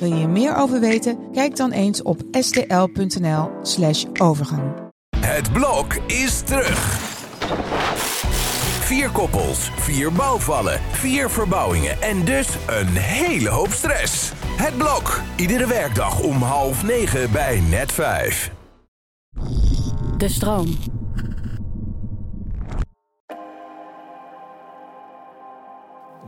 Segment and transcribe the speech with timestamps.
[0.00, 1.18] Wil je meer over weten?
[1.32, 4.62] Kijk dan eens op stl.nl/slash overgang.
[5.16, 6.98] Het blok is terug.
[8.80, 14.32] Vier koppels, vier bouwvallen, vier verbouwingen en dus een hele hoop stress.
[14.56, 18.50] Het blok, iedere werkdag om half negen bij net vijf.
[20.16, 20.66] De stroom.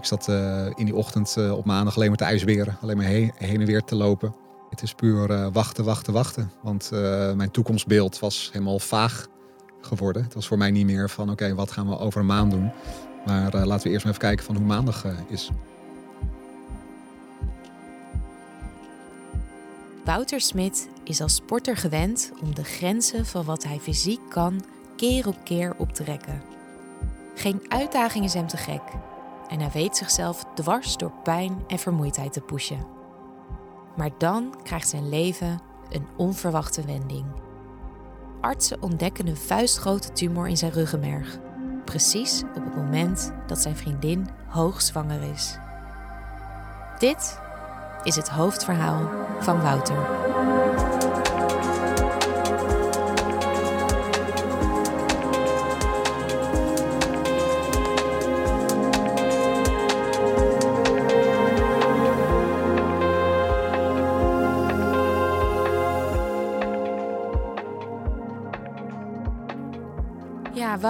[0.02, 2.76] Ik zat uh, in die ochtend uh, op maandag alleen maar te ijsberen.
[2.80, 4.34] Alleen maar heen, en weer te lopen.
[4.70, 6.50] Het is puur uh, wachten, wachten, wachten.
[6.60, 6.90] Want
[7.36, 9.26] mijn toekomstbeeld was helemaal vaag
[9.80, 10.22] geworden.
[10.22, 12.70] Het was voor mij niet meer van oké, wat gaan we over een maand doen.
[13.26, 15.50] Maar laten we eerst maar even kijken van hoe maandag is.
[20.04, 24.64] Wouter Smit is als sporter gewend om de grenzen van wat hij fysiek kan
[24.96, 26.42] keer op keer op te rekken.
[27.34, 28.82] Geen uitdaging is hem te gek
[29.52, 32.86] en hij weet zichzelf dwars door pijn en vermoeidheid te pushen.
[33.96, 37.24] Maar dan krijgt zijn leven een onverwachte wending.
[38.40, 41.38] Artsen ontdekken een vuistgrote tumor in zijn ruggenmerg,
[41.84, 45.58] precies op het moment dat zijn vriendin hoogzwanger is.
[46.98, 47.40] Dit
[48.02, 51.11] is het hoofdverhaal van Wouter.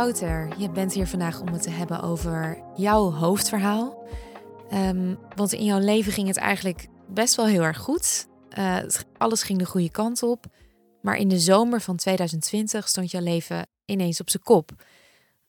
[0.02, 4.06] Wouter, je bent hier vandaag om het te hebben over jouw hoofdverhaal.
[4.72, 8.28] Um, want in jouw leven ging het eigenlijk best wel heel erg goed.
[8.58, 8.78] Uh,
[9.16, 10.46] alles ging de goede kant op.
[11.00, 14.70] Maar in de zomer van 2020 stond jouw leven ineens op zijn kop.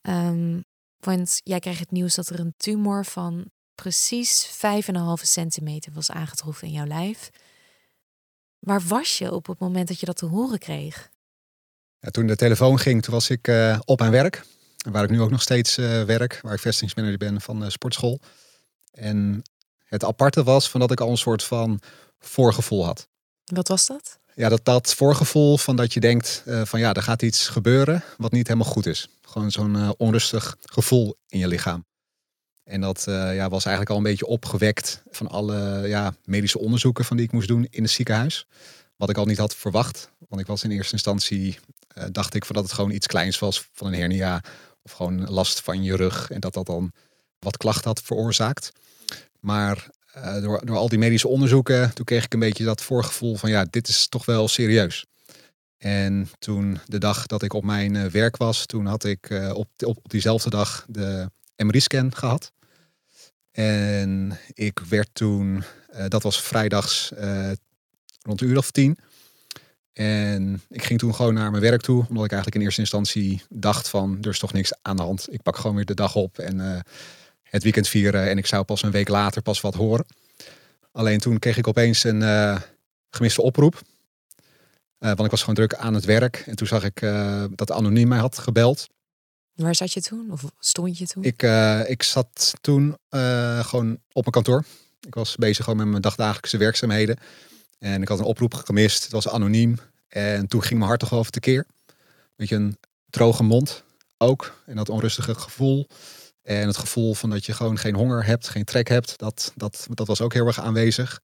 [0.02, 0.64] Um,
[0.98, 6.68] want jij kreeg het nieuws dat er een tumor van precies 5,5 centimeter was aangetroffen
[6.68, 7.30] in jouw lijf.
[8.58, 11.12] Waar was je op het moment dat je dat te horen kreeg?
[12.04, 14.44] Ja, toen de telefoon ging, toen was ik uh, op mijn werk.
[14.90, 18.20] Waar ik nu ook nog steeds uh, werk, waar ik vestigingsmanager ben van de sportschool.
[18.92, 19.42] En
[19.84, 21.80] het aparte was van dat ik al een soort van
[22.18, 23.08] voorgevoel had.
[23.44, 24.18] Wat was dat?
[24.34, 28.02] Ja, dat, dat voorgevoel van dat je denkt uh, van ja, er gaat iets gebeuren
[28.16, 29.08] wat niet helemaal goed is.
[29.22, 31.84] Gewoon zo'n onrustig gevoel in je lichaam.
[32.64, 37.16] En dat ja, was eigenlijk al een beetje opgewekt van alle ja, medische onderzoeken van
[37.16, 38.46] die ik moest doen in het ziekenhuis.
[38.96, 40.10] Wat ik al niet had verwacht.
[40.28, 41.58] Want ik was in eerste instantie,
[42.10, 44.42] dacht ik van dat het gewoon iets kleins was van een hernia.
[44.82, 46.30] Of gewoon last van je rug.
[46.30, 46.92] En dat dat dan
[47.38, 48.72] wat klachten had veroorzaakt.
[49.40, 53.36] Maar uh, door, door al die medische onderzoeken, toen kreeg ik een beetje dat voorgevoel
[53.36, 55.04] van ja, dit is toch wel serieus.
[55.78, 59.68] En toen de dag dat ik op mijn uh, werk was, toen had ik op,
[59.76, 62.52] op, op, diezelfde dag de MRI-scan gehad.
[63.50, 65.64] En ik werd toen,
[66.08, 67.12] dat was vrijdags
[68.22, 68.98] rond de uur of tien.
[69.94, 73.42] En ik ging toen gewoon naar mijn werk toe, omdat ik eigenlijk in eerste instantie
[73.48, 75.26] dacht van er is toch niks aan de hand.
[75.30, 76.84] Ik pak gewoon weer de dag op en
[77.42, 80.06] het weekend vieren en ik zou pas een week later pas wat horen.
[80.92, 82.60] Alleen toen kreeg ik opeens een uh,
[83.10, 83.74] gemiste oproep.
[83.74, 83.80] Uh,
[84.98, 86.42] want ik was gewoon druk aan het werk.
[86.46, 87.00] En toen zag ik
[87.50, 88.86] dat Anoniem mij had gebeld.
[89.54, 90.32] Waar zat je toen?
[90.32, 91.24] Of stond je toen?
[91.24, 91.42] Ik,
[91.88, 92.96] ik zat toen
[93.60, 94.64] gewoon op mijn kantoor.
[95.06, 97.18] Ik was bezig gewoon met mijn dagdagelijkse werkzaamheden.
[97.84, 99.02] En ik had een oproep gemist.
[99.02, 99.78] Het was anoniem.
[100.08, 101.66] En toen ging mijn hart toch over tekeer.
[102.36, 102.76] Beetje een
[103.10, 103.84] droge mond
[104.18, 104.62] ook.
[104.66, 105.86] En dat onrustige gevoel.
[106.42, 109.86] En het gevoel van dat je gewoon geen honger hebt, geen trek hebt, dat, dat,
[109.90, 111.20] dat was ook heel erg aanwezig.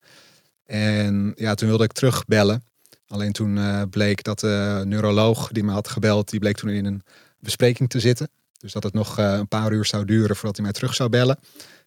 [0.64, 2.64] En ja, toen wilde ik terugbellen.
[3.06, 6.84] Alleen toen uh, bleek dat de neuroloog die me had gebeld, die bleek toen in
[6.84, 7.02] een
[7.38, 8.28] bespreking te zitten.
[8.58, 11.08] Dus dat het nog uh, een paar uur zou duren voordat hij mij terug zou
[11.08, 11.38] bellen.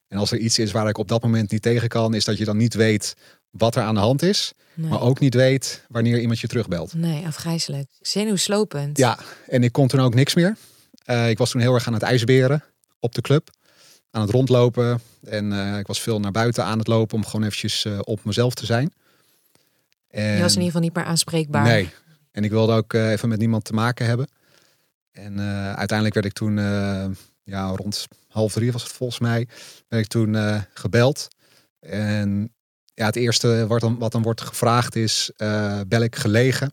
[0.08, 2.38] En als er iets is waar ik op dat moment niet tegen kan, is dat
[2.38, 3.16] je dan niet weet
[3.58, 4.54] wat er aan de hand is.
[4.74, 4.90] Nee.
[4.90, 6.94] Maar ook niet weet wanneer iemand je terugbelt.
[6.94, 7.90] Nee, afgrijzelijk.
[8.02, 8.98] Zenuwslopend.
[8.98, 10.58] Ja, en ik kon toen ook niks meer.
[11.06, 12.64] Uh, ik was toen heel erg aan het ijsberen
[13.00, 13.50] op de club.
[14.12, 15.02] Aan het rondlopen.
[15.24, 18.24] En uh, ik was veel naar buiten aan het lopen om gewoon eventjes uh, op
[18.24, 18.94] mezelf te zijn.
[20.10, 21.64] En, je was in ieder geval niet meer aanspreekbaar.
[21.64, 21.90] Nee.
[22.32, 24.28] En ik wilde ook even met niemand te maken hebben.
[25.12, 25.40] En
[25.76, 26.56] uiteindelijk werd ik toen,
[27.44, 29.48] ja, rond half drie was het volgens mij,
[29.88, 30.38] werd ik toen
[30.74, 31.28] gebeld.
[31.80, 32.54] En
[32.94, 35.32] ja, het eerste wat dan, wat dan wordt gevraagd is,
[35.88, 36.72] bel ik gelegen?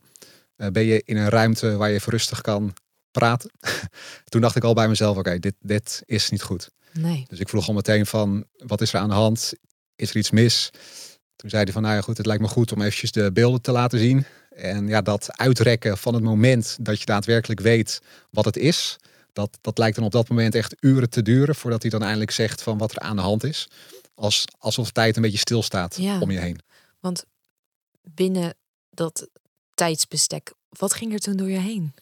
[0.61, 2.75] Eh, ben je in een ruimte waar je even rustig kan
[3.11, 3.51] praten?
[4.29, 6.71] Toen dacht ik al bij mezelf, oké, dit, dit is niet goed.
[6.93, 7.27] Nee.
[7.29, 9.53] Dus ik vroeg al meteen van, wat is er aan de hand?
[9.97, 10.71] Is er iets mis?
[11.37, 13.61] Toen zei hij van, nou ja goed, het lijkt me goed om eventjes de beelden
[13.61, 14.25] te laten zien.
[14.51, 18.01] En ja, dat uitrekken van het moment dat je daadwerkelijk weet
[18.31, 18.97] wat het is,
[19.33, 22.31] dat, dat lijkt dan op dat moment echt uren te duren voordat hij dan eindelijk
[22.31, 23.69] zegt van wat er aan de hand is.
[24.21, 26.19] Als, alsof de tijd een beetje stilstaat Ja.
[26.21, 26.59] om je heen.
[27.01, 27.25] Want
[28.03, 28.55] binnen
[28.91, 29.29] dat
[29.75, 31.95] tijdsbestek, wat ging er toen door je heen?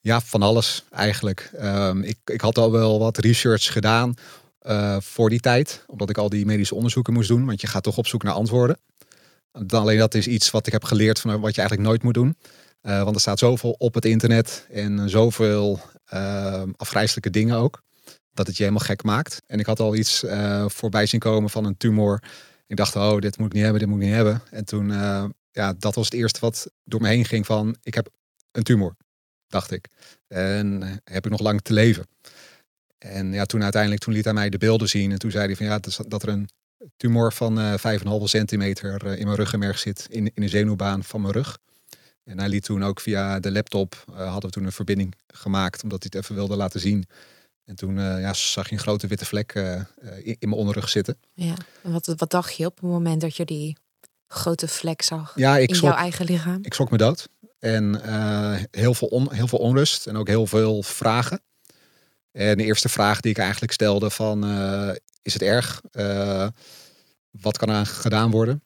[0.00, 1.50] Ja, van alles eigenlijk.
[1.56, 4.14] Ehm, ik, ik had al wel wat research gedaan
[4.58, 7.82] eh, voor die tijd, omdat ik al die medische onderzoeken moest doen, want je gaat
[7.82, 8.78] toch op zoek naar antwoorden.
[9.52, 12.14] Dan alleen dat is iets wat ik heb geleerd van wat je eigenlijk nooit moet
[12.14, 12.36] doen.
[12.80, 17.82] Eh, want er staat zoveel op het internet en zoveel ehm, afgrijzelijke dingen ook,
[18.34, 19.42] dat het je helemaal gek maakt.
[19.46, 22.22] En ik had al iets eh, voorbij zien komen van een tumor.
[22.66, 24.42] Ik dacht, oh, dit moet ik niet hebben, dit moet ik niet hebben.
[24.50, 27.94] En toen, eh, ja, dat was het eerste wat door me heen ging van, ik
[27.94, 28.08] heb
[28.52, 28.96] een tumor,
[29.48, 29.88] dacht ik.
[30.28, 32.06] En eh, heb ik nog lang te leven.
[32.98, 35.12] En ja, toen uiteindelijk, toen liet hij mij de beelden zien.
[35.12, 35.78] En toen zei hij van ja,
[36.08, 36.48] dat, er een
[36.96, 40.06] tumor van eh 5,5 centimeter in mijn ruggenmerg zit.
[40.10, 41.58] In, in de zenuwbaan van mijn rug.
[42.24, 45.82] En hij liet toen ook via de laptop, hadden we toen een verbinding gemaakt.
[45.82, 47.04] Omdat hij het even wilde laten zien.
[47.64, 49.84] En toen eh, ja, zag je een grote witte vlek eh, eh,
[50.22, 51.18] in, in mijn onderrug zitten.
[51.32, 51.54] Ja.
[51.82, 53.76] En wat, wat dacht je op het moment dat je die
[54.26, 56.58] grote vlek zag Ja, ik in schrok, jouw eigen lichaam?
[56.62, 57.28] ik schrok me dood.
[57.58, 58.00] En
[58.70, 61.42] heel, veel on, heel veel onrust en ook heel veel vragen.
[62.32, 64.44] En de eerste vraag die ik eigenlijk stelde van,
[65.22, 65.80] is het erg?
[67.30, 68.62] Wat kan er aan gedaan worden?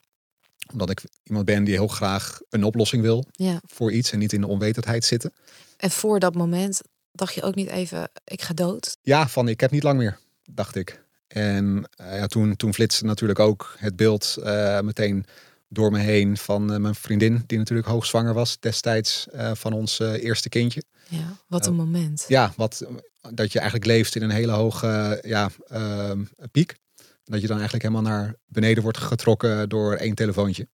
[0.72, 3.60] Omdat ik iemand ben die heel graag een oplossing wil Ja.
[3.66, 5.32] voor iets en niet in de onwetendheid zitten.
[5.76, 6.80] En voor dat moment
[7.18, 8.96] dacht je ook niet even, ik ga dood.
[9.02, 11.02] Ja, van ik heb niet lang meer, dacht ik.
[11.28, 15.24] En eh, ja, toen, toen flitste natuurlijk ook het beeld eh, meteen
[15.68, 20.48] door me heen van eh, mijn vriendin, die natuurlijk hoogzwanger was destijds van ons eerste
[20.48, 20.82] kindje.
[21.08, 21.36] Ja.
[21.46, 22.24] Wat een moment.
[22.28, 22.86] Ja, wat,
[23.30, 26.76] dat je eigenlijk leeft in een hele hoge ja, ehm, piek.
[27.24, 30.68] Dat je dan eigenlijk helemaal naar beneden wordt getrokken door één telefoontje.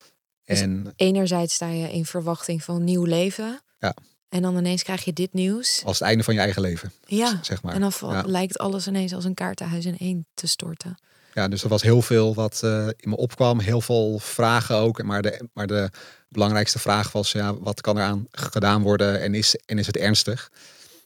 [0.45, 3.61] Dus- En Enerzijds sta je in verwachting van nieuw leven.
[3.79, 3.95] Ja.
[4.31, 5.83] En dan ineens krijg je dit nieuws.
[5.85, 7.39] als het einde van je eigen leven, Ja.
[7.43, 7.75] zeg maar.
[7.75, 8.23] En dan Ja.
[8.27, 10.99] lijkt alles ineens als een kaartenhuis in één te storten.
[11.35, 13.61] Ja, dus er was heel veel wat eh, in me opkwam.
[13.61, 15.03] Heel veel vragen ook.
[15.03, 15.91] Maar de, maar de
[16.29, 19.97] belangrijkste vraag was, ja, wat kan er aan gedaan worden en is, en is het
[19.97, 20.51] ernstig?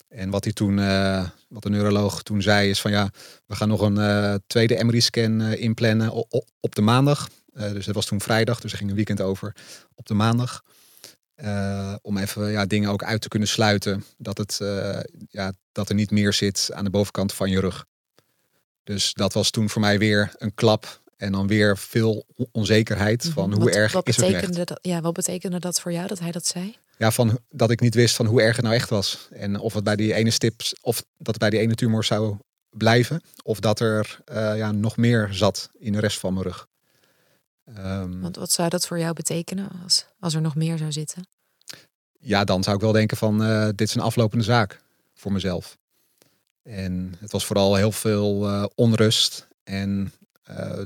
[0.09, 3.11] En wat hij toen, eh, wat de neuroloog toen zei, is van ja,
[3.47, 6.13] we gaan nog een eh, tweede MRI-scan inplannen
[6.61, 7.29] op, de maandag.
[7.53, 9.55] Dus dat was toen vrijdag, dus er ging een weekend over
[9.95, 10.63] op de maandag.
[11.45, 14.05] Eh, om even ja, dingen ook uit te kunnen sluiten.
[14.19, 17.85] Dat, het, eh, ja, dat er niet meer zit aan de bovenkant van je rug.
[18.85, 21.03] Dus dat was toen voor mij weer een klap.
[21.17, 23.65] En dan weer veel on- onzekerheid van hoe Mhm.
[23.65, 24.35] Wat- erg wat is het echt.
[24.35, 26.77] betekende dat, ja, wat betekende dat voor jou dat hij dat zei?
[26.99, 29.29] Ja, van dat ik niet wist van hoe erg het nou echt was.
[29.31, 32.37] En of het bij die ene stip, of dat het bij die ene tumor zou
[32.71, 33.23] blijven.
[33.43, 36.67] Of dat er eh, ja, nog meer zat in de rest van mijn rug.
[37.65, 41.25] Ehm, Want wat zou dat voor jou betekenen als, als er nog meer zou zitten?
[42.25, 44.81] ja, dan zou ik wel denken van eh, dit is een aflopende zaak
[45.15, 45.79] voor mezelf.
[46.63, 49.49] En het was vooral heel veel eh, onrust.
[49.65, 50.13] En
[50.43, 50.83] eh,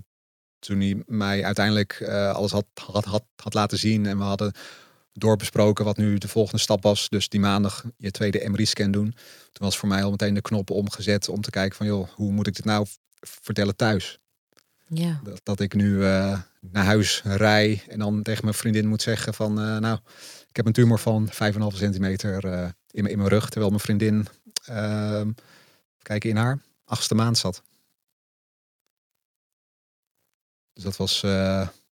[0.59, 2.03] toen hij mij uiteindelijk
[2.33, 4.53] alles had, had, had, had laten zien en we hadden
[5.13, 7.09] doorbesproken wat nu de volgende stap was.
[7.09, 9.15] Dus die maandag je tweede MRI-scan doen.
[9.53, 12.33] Toen was voor mij al meteen de knop omgezet om te kijken van joh, hoe
[12.33, 12.87] moet ik dit nou
[13.21, 14.19] vertellen thuis?
[14.89, 15.21] Ja.
[15.25, 19.35] Dat, dat ik nu eh, naar huis rij en dan tegen mijn vriendin moet zeggen
[19.35, 19.99] van eh, nou,
[20.49, 23.49] ik heb een tumor van 5,5 centimeter eh, in, mijn- in mijn rug.
[23.49, 24.27] Terwijl mijn vriendin,
[24.65, 25.31] ehm
[26.03, 27.63] kijken in haar achtste maand zat.
[30.73, 31.21] Dus dat was,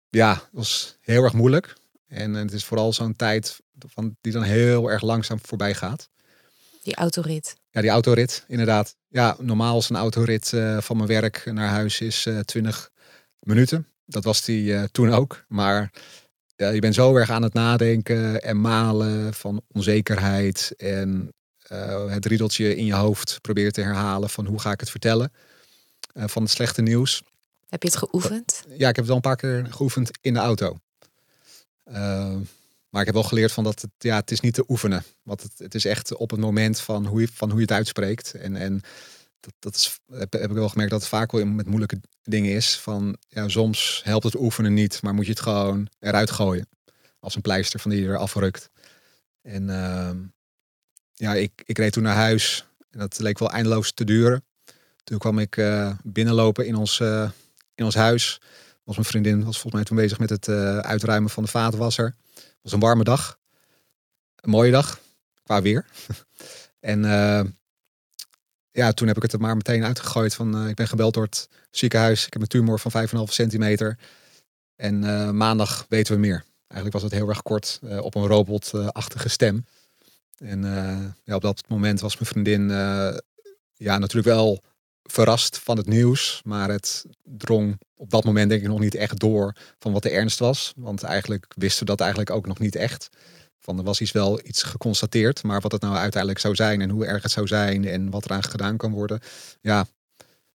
[0.10, 1.76] ja, was heel erg moeilijk.
[2.08, 6.10] En het is vooral zo'n tijd van, die dan heel erg langzaam voorbij gaat.
[6.84, 7.56] Die autorit.
[7.72, 8.96] Ja, die autorit, inderdaad.
[9.08, 12.92] Ja, normaal is een autorit eh, van mijn werk naar huis is eh 20
[13.40, 13.88] minuten.
[14.06, 15.46] Dat was die eh, toen ook.
[15.48, 15.92] Maar
[16.56, 20.74] ja, je bent zo erg aan het nadenken en malen van onzekerheid.
[20.78, 21.30] En
[22.08, 25.32] het riedeltje in je hoofd probeert te herhalen van hoe ga ik het vertellen.
[26.14, 27.24] van het slechte nieuws.
[27.70, 28.64] Heb je het geoefend?
[28.68, 30.78] Ja, ik heb het al een paar keer geoefend in de auto.
[32.92, 35.04] Maar ik heb wel geleerd van dat het, ja, het is niet te oefenen.
[35.24, 37.76] Want het, het is echt op het moment van hoe je, van hoe je het
[37.76, 38.34] uitspreekt.
[38.34, 38.82] En, en
[39.40, 42.78] dat, dat is, heb, ik wel gemerkt dat het vaak wel met moeilijke dingen is.
[42.78, 46.68] Van ja, soms helpt het oefenen niet, maar moet je het gewoon eruit gooien.
[47.20, 48.70] Als een pleister van die je er afrukt.
[49.42, 50.18] En ehm,
[51.14, 52.66] ja, ik, ik reed toen naar huis.
[52.90, 54.44] En dat leek wel eindeloos te duren.
[55.04, 57.30] Toen kwam ik eh, binnenlopen in ons, eh,
[57.76, 58.42] in ons huis.
[58.84, 62.16] Was mijn vriendin was volgens mij toen bezig met het eh, uitruimen van de vaatwasser.
[62.62, 63.40] Was een warme dag.
[64.36, 65.00] een mooie dag
[65.44, 65.86] qua weer.
[66.80, 67.42] en uh,
[68.72, 71.24] ja, toen heb ik het er maar meteen uitgegooid van uh, ik ben gebeld door
[71.24, 72.26] het ziekenhuis.
[72.26, 73.98] Ik heb een tumor van 5,5 centimeter.
[74.76, 76.44] En uh, maandag weten we meer.
[76.68, 79.66] Eigenlijk was het heel erg kort op een robotachtige stem.
[80.38, 80.64] En
[81.24, 82.70] ja, op dat moment was mijn vriendin
[83.74, 84.64] ja, natuurlijk wel
[85.04, 86.42] verrast van het nieuws.
[86.44, 90.10] Maar het drong op dat moment denk ik nog niet echt door van wat de
[90.10, 90.74] ernst was.
[90.76, 93.10] Want eigenlijk wisten we dat eigenlijk ook nog niet echt.
[93.60, 96.90] Van er was iets wel iets geconstateerd, maar wat het nou uiteindelijk zou zijn en
[96.90, 99.20] hoe erg het zou zijn en wat eraan gedaan kan worden.
[99.62, 99.88] Ja,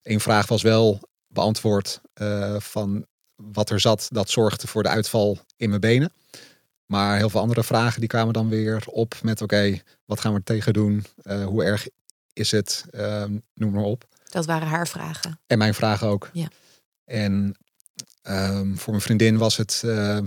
[0.03, 5.39] één vraag was wel beantwoord uh, van wat er zat, dat zorgde voor de uitval
[5.57, 6.13] in mijn benen.
[6.87, 10.39] Maar heel veel andere vragen die kwamen dan weer op met oké, wat gaan we
[10.39, 11.05] er tegen doen?
[11.23, 11.89] Uh, hoe erg
[12.33, 12.85] is het?
[12.91, 13.25] Uh,
[13.55, 14.07] noem maar op.
[14.35, 15.41] Dat waren haar vragen.
[15.47, 16.31] En mijn vragen ook.
[16.33, 16.49] Ja.
[17.05, 17.57] En
[18.23, 20.19] um, voor mijn vriendin was het uh,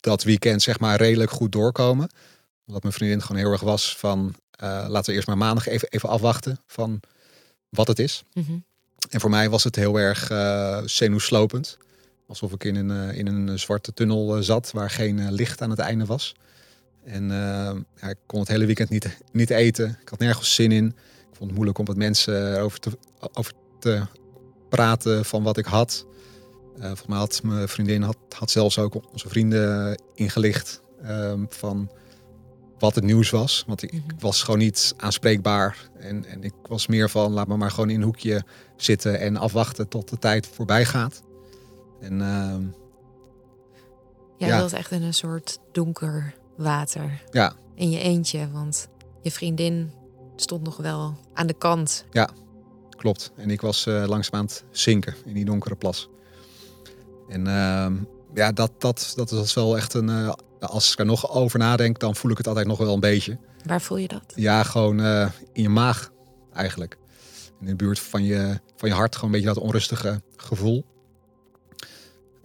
[0.00, 2.08] dat weekend zeg maar redelijk goed doorkomen.
[2.66, 5.88] Omdat mijn vriendin gewoon heel erg was van uh, laten we eerst maar maandag even,
[5.88, 7.00] even afwachten van
[7.68, 8.22] wat het is.
[8.32, 8.64] Mm -hmm.
[9.10, 11.78] En voor mij was het heel erg uh, zenuwslopend.
[12.26, 16.04] Alsof ik in een, in een zwarte tunnel zat waar geen licht aan het einde
[16.04, 16.34] was.
[17.04, 17.28] En
[18.00, 19.98] ja, ik kon het hele weekend niet, niet eten.
[20.02, 20.96] Ik had nergens zin in.
[21.36, 22.98] Vond het moeilijk om met mensen over te,
[23.32, 24.02] over te
[24.68, 26.06] praten van wat ik had.
[26.76, 31.90] Uh, volgens mij had mijn vriendin had, had zelfs ook onze vrienden ingelicht um, van
[32.78, 33.64] wat het nieuws was.
[33.66, 35.88] Want ik, ik, was gewoon niet aanspreekbaar.
[35.98, 38.44] En, en ik was meer van laat me maar gewoon in een hoekje
[38.76, 41.22] zitten en afwachten tot de tijd voorbij gaat.
[42.00, 42.56] En, uh,
[44.36, 47.22] ja, ja, dat was echt in een soort donker water.
[47.30, 47.54] Ja.
[47.74, 48.88] In je eentje, want
[49.22, 49.92] je vriendin
[50.36, 52.04] stond nog wel aan de kant.
[52.10, 52.28] Ja,
[52.90, 53.32] klopt.
[53.36, 56.08] En ik was uh, langzaam aan het zinken in die donkere plas.
[57.28, 57.86] En uh,
[58.34, 60.08] ja, dat, dat, dat is wel echt een.
[60.08, 63.00] Uh, als ik er nog over nadenk, dan voel ik het altijd nog wel een
[63.00, 63.38] beetje.
[63.64, 64.32] Waar voel je dat?
[64.34, 66.10] Ja, gewoon uh, in je maag
[66.52, 66.98] eigenlijk.
[67.60, 70.84] In de buurt van je, van je hart, gewoon een beetje dat onrustige gevoel.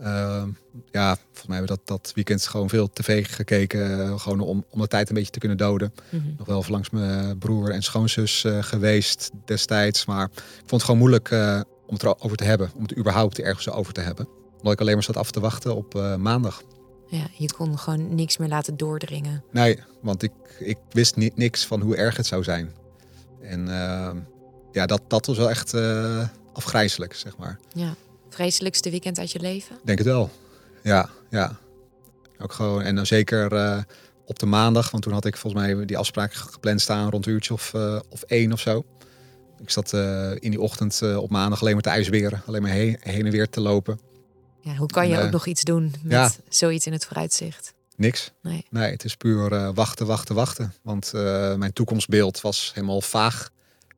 [0.02, 0.44] Uh,
[0.92, 4.20] ja, volgens mij hebben we dat, dat weekend gewoon veel tv gekeken.
[4.20, 5.94] gewoon om, om de tijd een beetje te kunnen doden.
[6.10, 6.36] Mm -hmm.
[6.38, 10.06] Nog wel langs mijn broer en schoonzus uh, geweest destijds.
[10.06, 12.72] Maar ik vond het gewoon moeilijk uh, om het erover te hebben.
[12.76, 14.28] Om het überhaupt ergens over te hebben.
[14.58, 16.62] Omdat ik alleen maar zat af te wachten op maandag.
[17.08, 19.44] Ja, je kon gewoon niks meer laten doordringen.
[19.52, 22.72] Nee, want ik, ik wist niet, niks van hoe erg het zou zijn.
[23.42, 23.66] En
[24.72, 25.74] ja, dat, dat was wel echt
[26.54, 27.60] afgrijzelijk, zeg maar.
[27.74, 27.96] Ja.
[28.34, 29.80] Vreselijkste weekend uit je leven?
[29.84, 30.30] Denk het wel.
[30.84, 31.60] Ja, ja.
[32.40, 33.78] Ook gewoon, en dan zeker uh,
[34.26, 37.32] op de maandag, want toen had ik volgens mij die afspraak gepland staan rond een
[37.32, 38.86] uurtje of, uh, of één of zo.
[39.60, 42.98] Ik zat uh, in die ochtend op maandag alleen maar te ijsberen, alleen maar heen,
[43.00, 44.00] heen en weer te lopen.
[44.62, 47.74] Ja, hoe kan je en, ook nog iets doen met ja, zoiets in het vooruitzicht?
[47.96, 48.32] Niks.
[48.42, 50.74] Nee, nee het is puur wachten, wachten, wachten.
[50.82, 51.12] Want
[51.58, 53.50] mijn toekomstbeeld was helemaal vaag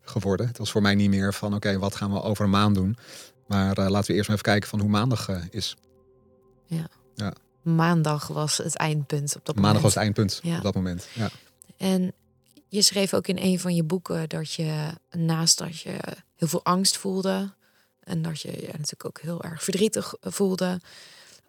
[0.02, 0.48] geworden.
[0.48, 2.76] Het was voor mij niet meer van oké, okay, wat gaan we over een maand
[2.76, 2.98] doen?
[3.48, 5.76] Maar uh, laten we eerst maar even kijken van hoe maandag uh, is.
[6.66, 6.88] Ja.
[7.16, 7.34] ja.
[7.62, 9.82] Maandag was het eindpunt op dat maandag moment.
[9.82, 10.58] was het eindpunt ja.
[10.58, 11.08] op dat moment.
[11.14, 11.30] Ja.
[11.78, 12.14] En
[12.68, 15.98] je schreef ook in een van je boeken dat je naast dat je
[16.36, 17.54] heel veel angst voelde
[18.00, 20.82] en dat je je natuurlijk ook heel erg verdrietig voelde,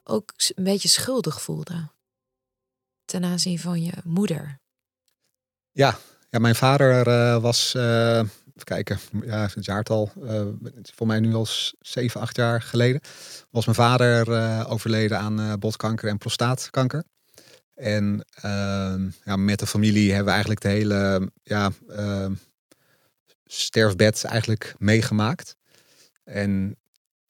[0.05, 1.89] ook een beetje schuldig voelde
[3.05, 4.59] ten aanzien van je moeder.
[5.73, 5.99] Ja,
[6.31, 7.75] ja mijn vader uh, was
[8.55, 10.47] even kijken, ja, het jaartal, uh,
[10.95, 11.47] voor mij nu al
[11.81, 13.01] 7, 8 jaar geleden,
[13.51, 17.05] was mijn vader uh, overleden aan uh, botkanker en prostaatkanker.
[17.75, 22.35] En ehm, ja, met de familie hebben we eigenlijk de hele ja, ehm,
[23.45, 25.57] sterfbed eigenlijk meegemaakt.
[26.25, 26.77] En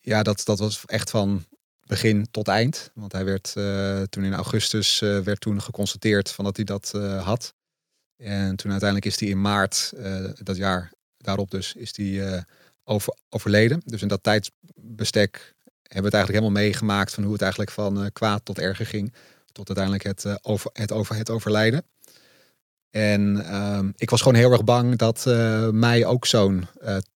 [0.00, 1.44] ja, dat, dat was echt van
[1.86, 2.90] begin tot eind.
[2.94, 3.52] Want hij werd
[4.10, 6.90] toen in augustus werd toen geconstateerd van dat hij dat
[7.22, 7.54] had.
[8.16, 9.92] En toen uiteindelijk is hij in maart
[10.42, 10.92] dat jaar
[11.24, 12.40] daarop dus is die uh,
[12.84, 13.82] over, overleden.
[13.84, 18.02] Dus in dat tijdsbestek hebben we het eigenlijk helemaal meegemaakt van hoe het eigenlijk van
[18.02, 19.14] uh, kwaad tot erger ging.
[19.52, 21.84] Tot uiteindelijk het, uh, over, het, over, het overlijden.
[22.90, 25.24] En ehm, ik was gewoon heel erg bang dat
[25.72, 26.66] mij ook zo'n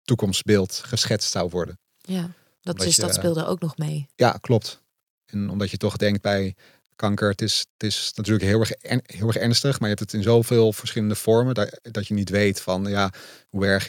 [0.02, 1.78] toekomstbeeld geschetst zou worden.
[1.98, 4.08] Ja, dat, je, dat speelde ook nog mee.
[4.14, 4.82] Ja, klopt.
[5.26, 6.54] En omdat je toch denkt bij
[6.98, 10.20] kanker, het is, het is natuurlijk heel erg, heel erg ernstig, maar je hebt het
[10.20, 13.10] in zoveel verschillende vormen dat, dat je niet weet van ja,
[13.48, 13.88] hoe erg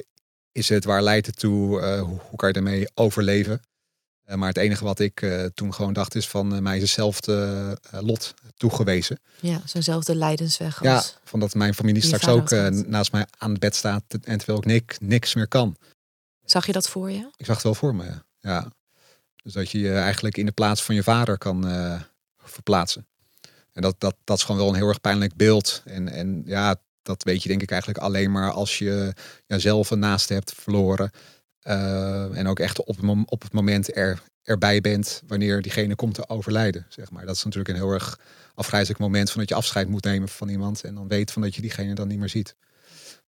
[0.51, 3.61] is het, waar leidt het toe, uh, hoe, hoe, kan je ermee overleven.
[4.25, 7.77] Uh, maar het enige wat ik uh, toen gewoon dacht is van mij is hetzelfde
[7.91, 9.19] lot toegewezen.
[9.39, 12.49] Ja, zo'nzelfde lijdensweg als Ja, van dat mijn familie straks ook
[12.85, 15.77] naast mij aan het bed staat en terwijl ik niks, niks meer kan.
[16.45, 17.29] Zag je dat voor je?
[17.37, 18.25] Ik zag het wel voor me, ja.
[18.39, 18.71] ja.
[19.43, 21.63] Dus dat je je eigenlijk in de plaats van je vader kan
[22.51, 23.07] verplaatsen.
[23.71, 25.81] En dat, dat, dat is gewoon wel een heel erg pijnlijk beeld.
[25.85, 29.13] En, en ja, dat weet je denk ik eigenlijk alleen maar als je
[29.47, 31.11] ja, zelf een naaste hebt verloren.
[31.63, 36.29] Uh, en ook echt op, op het moment er, erbij bent wanneer diegene komt te
[36.29, 36.85] overlijden.
[36.89, 37.25] Zeg maar.
[37.25, 38.19] Dat is natuurlijk een heel erg
[38.55, 40.83] afgrijzelijk moment van dat je afscheid moet nemen van iemand.
[40.83, 42.55] En dan weet van dat je diegene dan niet meer ziet.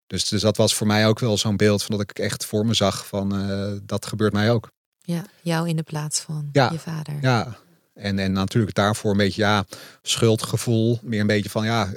[0.08, 2.66] Dus, dus dat was voor mij ook wel zo'n beeld van dat ik echt voor
[2.66, 4.72] me zag van uh, dat gebeurt mij ook.
[5.02, 7.18] Ja, jou in de plaats van je vader.
[7.22, 7.58] Ja,
[7.94, 9.66] en, en natuurlijk daarvoor een beetje ja,
[10.02, 11.00] schuldgevoel.
[11.02, 11.94] Meer een beetje van ja,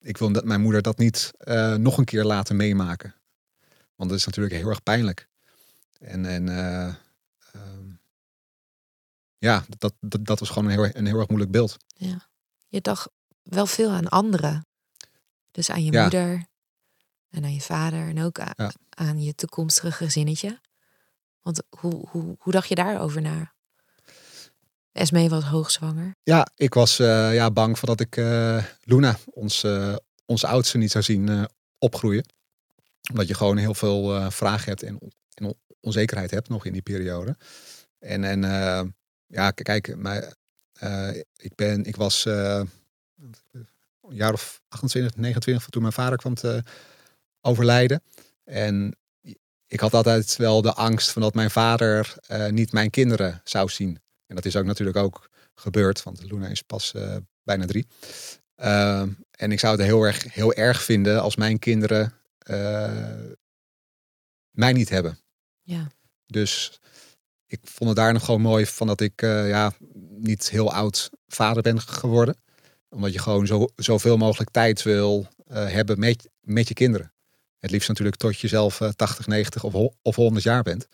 [0.00, 3.14] ik wil dat mijn moeder dat niet uh, nog een keer laten meemaken.
[3.94, 5.28] Want dat is natuurlijk heel erg pijnlijk.
[5.98, 6.94] En, en uh,
[7.54, 8.00] um,
[9.38, 11.76] ja, dat, dat, dat was gewoon een heel, een heel erg moeilijk beeld.
[11.94, 12.28] Ja.
[12.68, 13.08] Je dacht
[13.42, 14.66] wel veel aan anderen.
[15.50, 16.02] Dus aan je ja.
[16.02, 16.46] moeder
[17.30, 18.72] en aan je vader en ook aan, ja.
[18.90, 20.60] aan je toekomstige gezinnetje.
[21.42, 23.52] Want hoe, hoe, hoe dacht je daarover na?
[24.98, 26.14] Esmee was hoogzwanger.
[26.22, 30.90] Ja, ik was uh, ja, bang voordat ik uh, Luna, ons, uh, onze oudste, niet
[30.90, 32.24] zou zien opgroeien.
[33.10, 34.98] Omdat je gewoon heel veel vragen hebt en,
[35.34, 37.36] en, onzekerheid hebt nog in die periode.
[37.98, 38.40] En, en
[39.26, 40.34] ja, kijk, maar,
[41.36, 42.68] ik, ben, ik was een
[44.10, 46.62] jaar of 28, 29 toen mijn vader kwam te
[47.40, 48.02] overlijden.
[48.44, 48.96] En
[49.66, 52.16] ik had altijd wel de angst van dat mijn vader
[52.50, 54.00] niet mijn kinderen zou zien.
[54.28, 57.86] En dat is ook natuurlijk ook gebeurd, want Luna is pas uh, bijna drie.
[58.56, 62.12] Uh, en ik zou het heel erg, heel erg vinden als mijn kinderen
[62.50, 63.30] uh,
[64.50, 65.18] mij niet hebben.
[65.62, 65.86] Ja.
[66.26, 66.80] Dus
[67.46, 69.72] ik vond het daar nog gewoon mooi van dat ik uh, ja,
[70.08, 72.36] niet heel oud vader ben geworden.
[72.88, 77.12] Omdat je gewoon zo, zoveel mogelijk tijd wil hebben met, met je kinderen.
[77.58, 80.88] Het liefst natuurlijk tot je zelf 80, 90 of, of 100 jaar bent.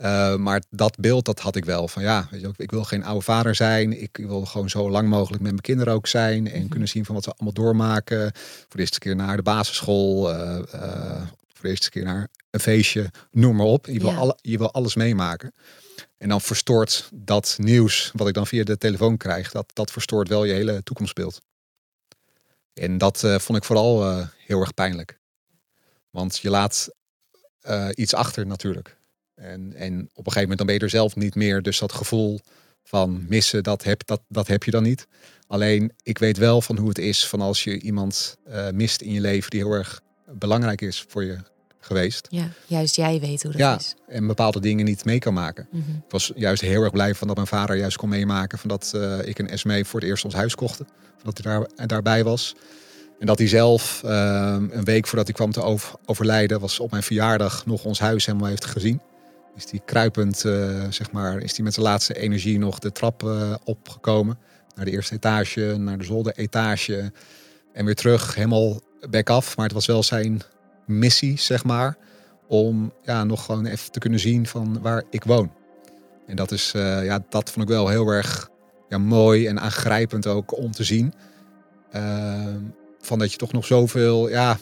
[0.00, 1.88] Uh, maar dat beeld, dat had ik wel.
[1.88, 4.02] Van ja, weet je, ik wil geen oude vader zijn.
[4.02, 6.50] Ik wil gewoon zo lang mogelijk met mijn kinderen ook zijn.
[6.50, 6.68] En mhm.
[6.68, 8.32] kunnen zien van wat ze allemaal doormaken.
[8.34, 10.34] Voor de eerste keer naar de basisschool.
[10.34, 13.10] Uh, uh, voor de eerste keer naar een feestje.
[13.30, 13.86] Noem maar op.
[13.86, 15.52] Je wil, alle, je wil alles meemaken.
[16.18, 20.28] En dan verstoort dat nieuws, wat ik dan via de telefoon krijg, dat, dat verstoort
[20.28, 21.40] wel je hele toekomstbeeld.
[22.72, 25.18] En dat vond ik vooral heel erg pijnlijk.
[26.10, 26.88] Want je laat
[27.94, 28.98] iets achter natuurlijk.
[29.40, 31.62] En, en op een gegeven moment dan ben je er zelf niet meer.
[31.62, 32.40] Dus dat gevoel
[32.84, 35.06] van missen, dat heb, dat, dat heb je dan niet.
[35.46, 39.12] Alleen ik weet wel van hoe het is van als je iemand uh, mist in
[39.12, 40.00] je leven die heel erg
[40.32, 41.38] belangrijk is voor je
[41.80, 42.26] geweest.
[42.30, 43.94] Ja, juist jij weet hoe dat ja, is.
[44.08, 45.68] En bepaalde dingen niet mee kan maken.
[45.70, 45.94] Mm -hmm.
[45.94, 48.92] Ik was juist heel erg blij van dat mijn vader juist kon meemaken van dat
[48.94, 50.88] uh, ik een SME voor het eerst ons huis kochten.
[51.22, 52.54] Dat hij daar, daarbij was.
[53.18, 54.10] En dat hij zelf uh,
[54.70, 58.26] een week voordat hij kwam te over, overlijden, was op mijn verjaardag nog ons huis
[58.26, 59.00] helemaal heeft gezien
[59.60, 63.22] is die kruipend, uh, zeg maar, is die met zijn laatste energie nog de trap
[63.22, 64.38] uh, opgekomen.
[64.74, 67.12] Naar de eerste etage, naar de zolderetage.
[67.72, 69.56] En weer terug, helemaal back af.
[69.56, 70.40] Maar het was wel zijn
[70.86, 71.96] missie, zeg maar.
[72.46, 75.52] Om ja, nog gewoon even te kunnen zien van waar ik woon.
[76.26, 78.48] En dat is, uh, ja, dat vond ik wel heel erg
[78.88, 81.12] ja, mooi en aangrijpend ook om te zien.
[83.00, 84.58] van dat je toch nog zoveel, ja,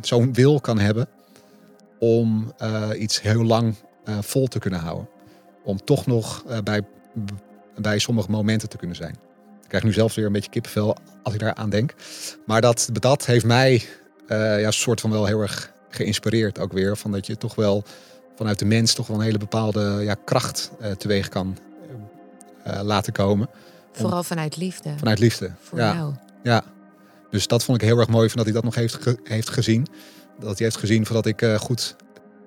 [0.00, 1.08] zo'n wil kan hebben
[1.98, 2.52] om
[2.98, 3.74] iets heel lang
[4.08, 5.08] uh, vol te kunnen houden.
[5.64, 6.82] Om toch nog uh, bij,
[7.76, 9.12] bij sommige momenten te kunnen zijn.
[9.62, 11.94] Ik krijg nu zelfs weer een beetje kippenvel als ik daar aan denk.
[12.46, 13.74] Maar dat, dat heeft mij
[14.28, 16.96] uh, ja, soort van wel heel erg geïnspireerd ook weer.
[16.96, 17.84] Van dat je toch wel
[18.36, 21.58] vanuit de mens toch wel een hele bepaalde ja, kracht teweeg kan
[22.82, 23.48] laten komen.
[23.92, 24.94] Vooral vanuit liefde.
[24.98, 25.50] Vanuit liefde.
[25.60, 25.94] Voor ja.
[25.94, 26.14] jou.
[26.42, 26.62] Ja.
[27.30, 29.50] Dus dat vond ik heel erg mooi van dat hij dat nog heeft, ge heeft
[29.50, 29.86] gezien.
[30.38, 31.96] Dat hij heeft gezien van dat ik goed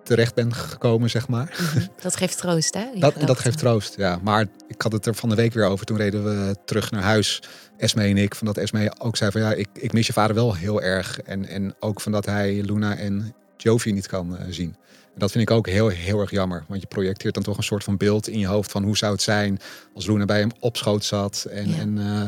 [0.10, 1.58] terecht ben gekomen, zeg maar.
[1.60, 1.86] Mhm.
[2.02, 2.86] Dat geeft troost, hè?
[2.94, 4.20] Dat, dat geeft troost, ja.
[4.24, 5.86] Maar ik had het er van de week weer over.
[5.86, 7.42] Toen reden we terug naar huis,
[7.78, 8.36] Esme en ik.
[8.36, 11.22] Van dat Esme ook zei van ja, ik, ik mis je vader wel heel erg.
[11.22, 14.76] En, en ook van dat hij Luna en Jovi niet kan uh, zien.
[15.14, 16.64] En dat vind ik ook heel, heel erg jammer.
[16.68, 19.12] Want je projecteert dan toch een soort van beeld in je hoofd van hoe zou
[19.12, 19.60] het zijn
[19.94, 21.46] als Luna bij hem op schoot zat.
[21.50, 21.78] En, ja.
[21.78, 22.24] en uh,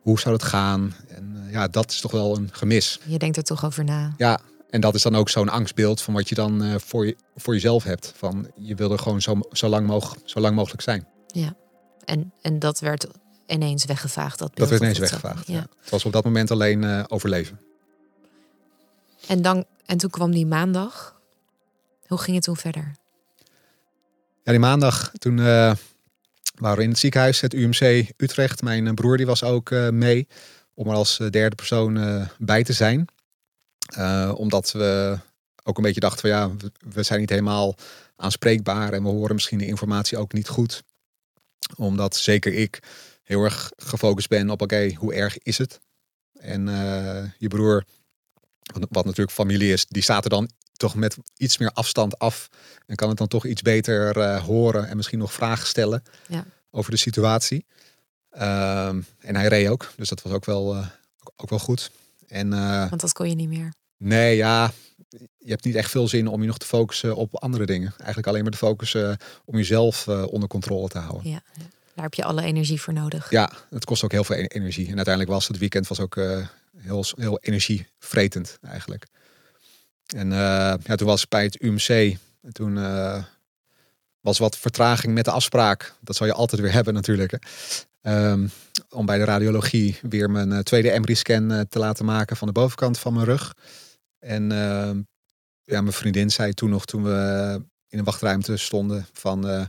[0.00, 0.94] hoe zou het gaan?
[1.08, 3.00] En uh, ja, dat is toch wel een gemis.
[3.04, 4.14] Je denkt er toch over na.
[4.16, 4.40] Ja,
[4.74, 7.54] en dat is dan ook zo'n angstbeeld van wat je dan uh, voor, je, voor
[7.54, 8.12] jezelf hebt.
[8.16, 11.06] Van je wil er gewoon zo, zo, lang, mogelijk, zo lang mogelijk zijn.
[11.26, 11.56] Ja,
[12.04, 13.06] en, en dat werd
[13.46, 14.38] ineens weggevaagd.
[14.38, 15.46] Dat, dat werd ineens weggevaagd.
[15.46, 15.66] Ja.
[15.80, 17.60] Het was op dat moment alleen uh, overleven.
[19.26, 21.20] En, dan, en toen kwam die maandag.
[22.06, 22.92] Hoe ging het toen verder?
[24.42, 25.72] Ja, die maandag, toen uh,
[26.54, 28.62] waren we in het ziekenhuis, het UMC Utrecht.
[28.62, 30.28] Mijn broer die was ook mee
[30.74, 33.08] om er als derde persoon bij te zijn.
[33.98, 35.18] Uh, omdat we
[35.64, 36.50] ook een beetje dachten van ja,
[36.92, 37.74] we, zijn niet helemaal
[38.16, 40.82] aanspreekbaar en we horen misschien de informatie ook niet goed.
[41.76, 42.82] Omdat zeker ik
[43.22, 45.80] heel erg gefocust ben op oké, hoe erg is het?
[46.32, 47.84] En eh, je broer,
[48.90, 52.48] wat, natuurlijk familie is, die staat er dan toch met iets meer afstand af.
[52.86, 56.44] En kan het dan toch iets beter eh, horen en misschien nog vragen stellen Ja.
[56.70, 57.66] over de situatie.
[58.30, 60.86] Ehm, en hij reed ook, dus dat was ook wel, eh,
[61.36, 61.90] ook wel goed.
[62.28, 63.72] En eh, Want dat kon je niet meer.
[63.96, 64.72] nee, ja,
[65.38, 67.92] je hebt niet echt veel zin om je nog te focussen op andere dingen.
[67.96, 71.30] Eigenlijk alleen maar te focussen om jezelf eh, onder controle te houden.
[71.30, 71.42] Ja.
[71.94, 73.30] Daar heb je alle energie voor nodig.
[73.30, 74.88] Ja, het kost ook heel veel e- energie.
[74.88, 79.06] En uiteindelijk was het weekend was ook eh, heel, heel energievretend eigenlijk.
[80.06, 80.38] En eh,
[80.84, 82.16] ja, toen was ik bij het UMC.
[82.42, 83.24] En toen eh,
[84.20, 85.94] was wat vertraging met de afspraak.
[86.00, 87.30] Dat zal je altijd weer hebben natuurlijk.
[87.30, 87.36] Hè.
[88.04, 88.46] Ehm,
[88.90, 92.52] om bij de radiologie weer mijn eh, tweede MRI-scan eh, te laten maken van de
[92.52, 93.54] bovenkant van mijn rug.
[94.18, 95.00] En ehm,
[95.62, 99.64] ja, mijn vriendin zei toen nog, toen we in een wachtruimte stonden, van eh,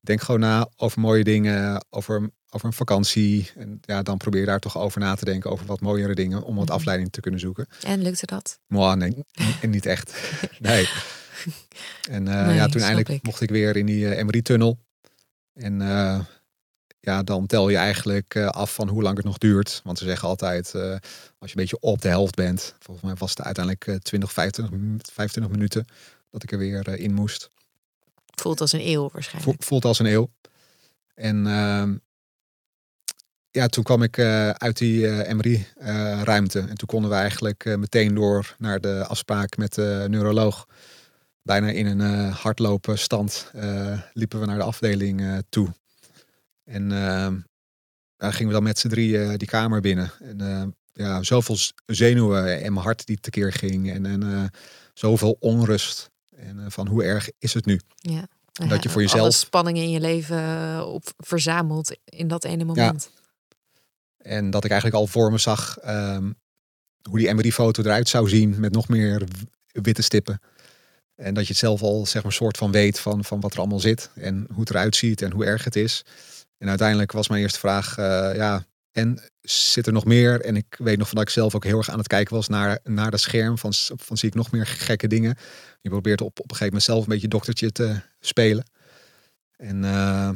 [0.00, 3.50] denk gewoon na over mooie dingen, over, over een vakantie.
[3.56, 6.42] En ja, dan probeer je daar toch over na te denken, over wat mooiere dingen,
[6.42, 6.74] om wat Mhm.
[6.74, 7.66] afleiding te kunnen zoeken.
[7.82, 8.58] En lukte dat?
[8.66, 9.24] Maar nee,
[9.62, 10.12] n- niet echt.
[10.58, 10.88] Nee.
[12.10, 13.22] En Nee, ja, toen eindelijk ik.
[13.22, 14.78] mocht ik weer in die MRI-tunnel.
[15.54, 15.80] En
[17.08, 19.80] ja, dan tel je eigenlijk eh, af van hoe lang het nog duurt.
[19.84, 20.82] Want ze zeggen altijd, eh,
[21.38, 22.74] als je een beetje op de helft bent.
[22.78, 25.86] Volgens mij was het uiteindelijk eh, 20, 25, min- 25 minuten
[26.30, 27.50] dat ik er weer eh, in moest.
[28.34, 29.62] Voelt als een eeuw waarschijnlijk.
[29.62, 30.30] voelt als een eeuw.
[31.14, 31.96] En ehm,
[33.50, 34.18] ja, toen kwam ik
[34.58, 36.58] uit die MRI-ruimte.
[36.58, 40.66] en toen konden we eigenlijk meteen door naar de afspraak met de neuroloog.
[41.42, 43.50] Bijna in een hardlopen stand
[44.12, 45.72] liepen we naar de afdeling toe.
[46.68, 47.38] En ehm,
[48.16, 50.12] daar gingen we dan met z'n drie eh, die kamer binnen.
[50.20, 53.92] En eh, ja, zoveel zenuwen en mijn hart die tekeer ging.
[53.92, 54.44] En, en eh,
[54.94, 56.10] zoveel onrust.
[56.36, 57.80] En van hoe erg is het nu?
[57.96, 58.28] Ja.
[58.68, 63.10] dat je voor jezelf- Alle spanningen in je leven op, verzamelt in dat ene moment.
[64.16, 66.32] En dat ik eigenlijk al voor me zag ehm,
[67.10, 69.22] hoe die MRI-foto eruit zou zien met nog meer
[69.72, 70.40] witte stippen.
[71.14, 73.58] En dat je het zelf al zeg maar soort van weet van, van wat er
[73.58, 76.04] allemaal zit en hoe het eruit ziet en hoe erg het is.
[76.58, 80.40] En uiteindelijk was mijn eerste vraag, eh, ja, en zit er nog meer?
[80.40, 82.48] En ik weet nog van dat ik zelf ook heel erg aan het kijken was
[82.48, 85.36] naar, naar dat scherm van, van zie ik nog meer gekke dingen.
[85.80, 88.64] Je probeert op, op een gegeven moment zelf een beetje doktertje te spelen.
[89.56, 90.30] En eh,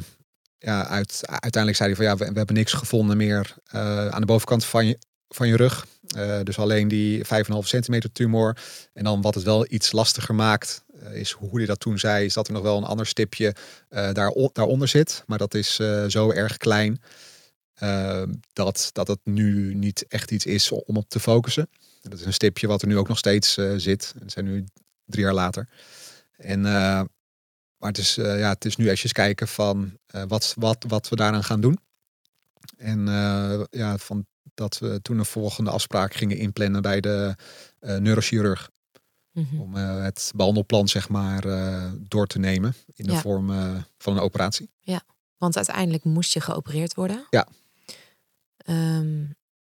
[0.57, 4.27] ja, uit, uiteindelijk zei hij van ja, we, hebben niks gevonden meer eh, aan de
[4.27, 5.87] bovenkant van je, van je rug.
[6.43, 7.25] Dus alleen die 5,5
[7.59, 8.57] centimeter tumor.
[8.93, 12.33] En dan wat het wel iets lastiger maakt, is hoe hij dat toen zei, is
[12.33, 13.55] dat er nog wel een ander stipje
[13.89, 15.23] eh daar, daaronder zit.
[15.27, 17.01] Maar dat is eh, zo erg klein
[17.73, 21.69] eh, dat, dat het nu niet echt iets is om op te focussen.
[22.01, 24.13] Dat is een stipje wat er nu ook nog steeds eh, zit.
[24.19, 24.65] Het zijn nu
[25.05, 25.67] drie jaar later.
[26.37, 27.01] En, eh,
[27.77, 31.09] maar het is, eh, ja, het is nu eventjes kijken van eh, wat, wat, wat
[31.09, 31.79] we daaraan gaan doen.
[32.77, 37.35] En eh, ja, van dat we toen een volgende afspraak gingen inplannen bij de
[37.79, 37.97] eh,
[39.33, 39.59] Mhm.
[39.59, 43.19] Om eh, het behandelplan zeg maar eh, door te nemen in de Ja.
[43.19, 44.71] vorm eh, van een operatie.
[45.37, 47.27] Want uiteindelijk moest je geopereerd worden.
[47.29, 47.47] Ja.
[48.57, 49.25] Ehm,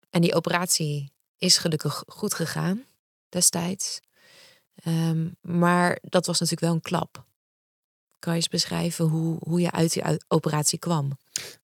[0.09, 2.83] en die operatie is gelukkig goed gegaan
[3.29, 3.99] destijds.
[4.75, 7.25] Ehm, maar dat was natuurlijk wel een klap.
[8.25, 11.17] Kan je eens beschrijven hoe, hoe je uit die operatie kwam?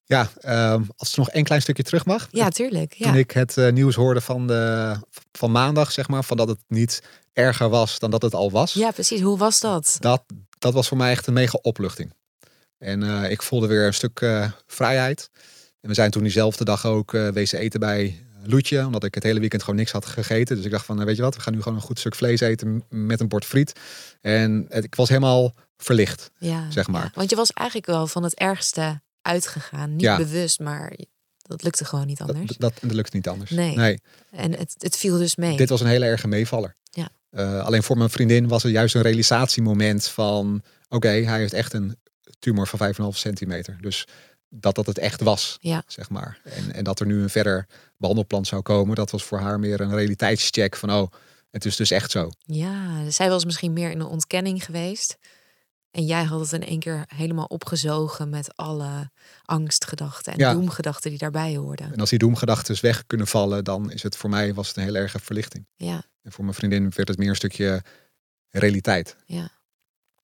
[0.05, 2.27] Ja, ehm, als het nog één klein stukje terug mag.
[2.31, 2.93] Ja, tuurlijk.
[2.97, 3.19] Toen Ja.
[3.19, 4.95] ik het eh, nieuws hoorde van, de,
[5.31, 7.01] van maandag, zeg maar, van dat het niet
[7.33, 8.73] erger was dan dat het al was.
[8.73, 9.21] ja, precies.
[9.21, 9.97] Hoe was dat?
[9.99, 10.23] Dat,
[10.59, 12.13] dat was voor mij echt een mega opluchting.
[12.77, 15.29] En eh, ik voelde weer een stuk eh, vrijheid.
[15.81, 19.39] En we zijn toen diezelfde dag ook wezen eten bij Loetje, omdat ik het hele
[19.39, 20.55] weekend gewoon niks had gegeten.
[20.55, 22.15] Dus ik dacht van, eh, weet je wat, we gaan nu gewoon een goed stuk
[22.15, 23.79] vlees eten met een bord friet.
[24.21, 26.31] En het, ik was helemaal verlicht.
[26.37, 27.03] Ja, zeg maar.
[27.03, 27.11] ja.
[27.13, 29.91] Want je was eigenlijk wel van het ergste uitgegaan.
[29.91, 30.17] Niet Ja.
[30.17, 30.93] bewust, maar
[31.41, 32.47] dat lukte gewoon niet anders.
[32.47, 33.49] Dat, dat, dat lukt niet anders.
[33.51, 34.01] Nee.
[34.31, 35.57] En het, het viel dus mee.
[35.57, 36.75] Dit was een hele erge meevaller.
[36.83, 37.09] Ja.
[37.29, 40.63] Eh, alleen voor mijn vriendin was het juist een realisatiemoment van...
[40.89, 41.99] oké, hij heeft echt een
[42.39, 43.77] tumor van 5,5 centimeter.
[43.81, 44.07] Dus
[44.49, 45.83] dat dat het echt was, Ja.
[45.87, 46.39] zeg maar.
[46.43, 47.67] En, en dat er nu een verder
[47.97, 48.95] behandelplan zou komen...
[48.95, 50.91] dat was voor haar meer een realiteitscheck van...
[50.91, 51.11] oh,
[51.51, 52.29] het is dus echt zo.
[52.45, 55.17] Ja, zij was misschien meer in een ontkenning geweest.
[55.91, 59.11] En jij had het in één keer helemaal opgezogen met alle
[59.45, 60.53] angstgedachten en Ja.
[60.53, 61.93] doemgedachten die daarbij hoorden.
[61.93, 63.63] En als die doemgedachten weg kunnen vallen...
[63.63, 65.67] dan is het voor mij was het een heel erge verlichting.
[65.75, 67.83] Ja, En voor mijn vriendin werd het meer een stukje
[68.49, 69.15] realiteit.
[69.25, 69.59] ja.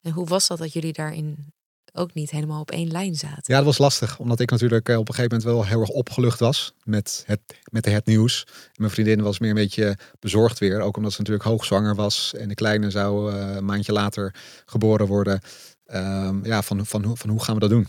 [0.02, 1.54] En hoe was dat dat jullie daarin
[1.98, 3.44] ook niet helemaal op één lijn zaten?
[3.46, 4.20] Ja, dat was lastig.
[4.20, 7.40] Omdat ik natuurlijk eh, op een gegeven moment wel heel erg opgelucht was met het,
[7.72, 8.44] met het nieuws.
[8.48, 10.82] En mijn vriendin was meer een beetje bezorgd weer.
[10.82, 12.34] Ook omdat ze natuurlijk hoogzwanger was.
[12.34, 15.42] En de kleine zou eh, een maandje later geboren worden.
[15.86, 17.88] Ehm, ja, van, van, hoe- van hoe gaan we dat doen?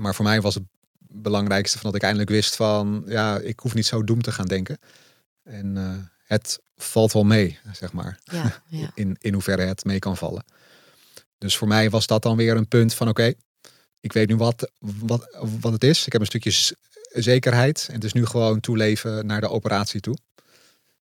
[0.00, 0.64] Maar voor mij was het
[0.98, 4.46] belangrijkste van dat ik eindelijk wist van ja, ik hoef niet zo doem te gaan
[4.46, 4.78] denken.
[5.42, 5.90] En uh,
[6.24, 8.18] het valt wel mee, zeg maar.
[8.24, 8.90] Ja, ja.
[8.94, 10.44] In, in hoeverre het mee kan vallen.
[11.44, 13.32] Dus voor mij was dat dan weer een punt van oké,
[14.00, 16.06] ik weet nu wat, wat, wat het is.
[16.06, 16.74] Ik heb een stukje
[17.12, 17.86] zekerheid.
[17.88, 20.16] En het is nu gewoon toeleven naar de operatie toe.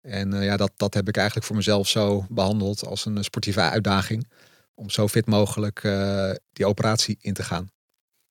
[0.00, 3.60] En uh, ja, dat, dat heb ik eigenlijk voor mezelf zo behandeld als een sportieve
[3.60, 4.30] uitdaging.
[4.74, 7.70] Om zo fit mogelijk uh, die operatie in te gaan.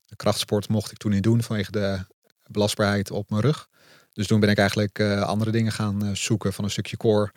[0.06, 2.06] De krachtsport mocht ik toen niet doen vanwege de
[2.52, 3.67] belastbaarheid op mijn rug.
[4.13, 7.32] Dus toen ben ik eigenlijk uh, andere dingen gaan zoeken van een stukje core,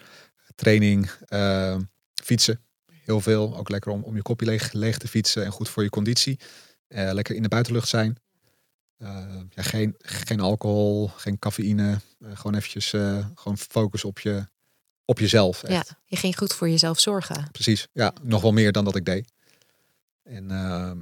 [0.54, 1.10] training,
[2.22, 2.60] fietsen.
[3.10, 3.56] Heel veel.
[3.56, 6.38] Ook lekker om, om je kopje leeg, leeg te fietsen en goed voor je conditie.
[6.88, 8.16] lekker in de buitenlucht zijn.
[8.98, 12.00] Uh, ja, geen, geen alcohol, geen cafeïne.
[12.18, 12.88] Uh, gewoon eventjes
[13.34, 14.48] gewoon focus op, je,
[15.04, 15.62] op jezelf.
[15.62, 15.88] Echt.
[15.88, 17.48] Ja, je ging goed voor jezelf zorgen.
[17.52, 18.12] Precies, ja.
[18.22, 19.32] Nog wel meer dan dat ik deed.
[20.22, 21.00] En ehm,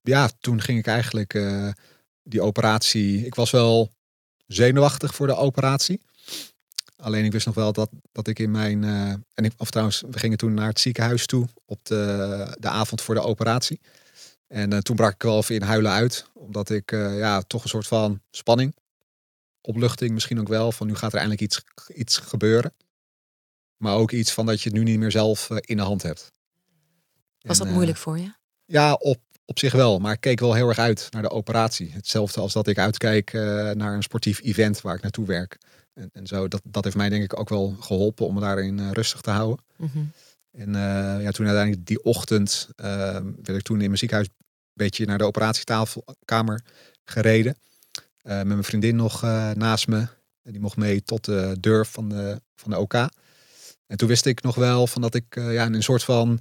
[0.00, 1.32] ja, toen ging ik eigenlijk
[2.22, 3.26] die operatie...
[3.26, 3.92] Ik was wel
[4.46, 6.00] zenuwachtig voor de operatie.
[7.04, 8.84] Alleen ik wist nog wel dat, dat ik in mijn...
[9.34, 13.00] en ik, of trouwens, we gingen toen naar het ziekenhuis toe op de, de avond
[13.00, 13.80] voor de operatie.
[14.54, 16.26] En uh, toen brak ik wel even in huilen uit.
[16.32, 18.74] Omdat ik uh, ja, toch een soort van spanning,
[19.60, 20.72] opluchting misschien ook wel.
[20.72, 21.62] Van nu gaat er eindelijk iets,
[21.94, 22.74] iets gebeuren.
[23.76, 26.32] Maar ook iets van dat je het nu niet meer zelf in de hand hebt.
[27.40, 28.32] Was en, dat moeilijk voor je?
[28.64, 29.98] Ja, op, op zich wel.
[29.98, 31.92] Maar ik keek wel heel erg uit naar de operatie.
[31.92, 35.58] Hetzelfde als dat ik uitkijk naar een sportief event waar ik naartoe werk.
[35.94, 38.92] En, en zo, dat, dat heeft mij denk ik ook wel geholpen om me daarin
[38.92, 39.64] rustig te houden.
[39.76, 40.10] Mm -hmm.
[40.50, 40.72] En
[41.22, 44.28] ja, toen uiteindelijk die ochtend werd ik toen in mijn ziekenhuis
[44.74, 46.64] beetje naar de operatietafelkamer
[47.04, 47.56] gereden.
[48.22, 49.22] Uh, met mijn vriendin nog
[49.54, 50.06] naast me.
[50.42, 52.94] En die mocht mee tot de deur van de, van de OK.
[53.86, 56.40] En toen wist ik nog wel van dat ik ja, in een soort van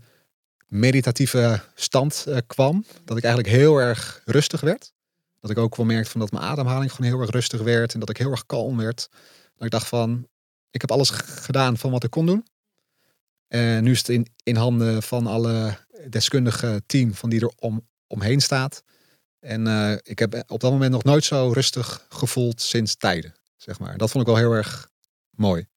[0.67, 2.85] meditatieve stand kwam.
[3.05, 4.93] Dat ik eigenlijk heel erg rustig werd.
[5.39, 7.93] Dat ik ook wel merkte van dat mijn ademhaling gewoon heel erg rustig werd.
[7.93, 9.09] En dat ik heel erg kalm werd.
[9.55, 10.27] Dat ik dacht van,
[10.69, 12.45] ik heb alles gedaan van wat ik kon doen.
[13.47, 15.77] En nu is het in, in handen van alle
[16.09, 18.83] deskundige team van die er om, omheen staat.
[19.39, 23.79] En uh, ik heb op dat moment nog nooit zo rustig gevoeld sinds tijden, zeg
[23.79, 23.97] maar.
[23.97, 24.89] Dat vond ik wel heel erg
[25.29, 25.67] mooi.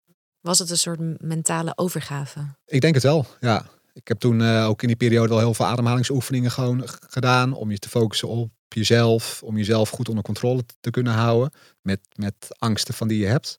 [0.41, 2.41] Was het een soort mentale overgave?
[2.65, 3.67] Ik denk het wel, ja.
[3.93, 7.53] Ik heb toen uh, ook in die periode wel heel veel ademhalingsoefeningen gewoon gedaan.
[7.53, 9.43] Om je te focussen op jezelf.
[9.43, 11.53] Om jezelf goed onder controle te kunnen houden.
[11.83, 13.59] Met, met angsten van die je hebt.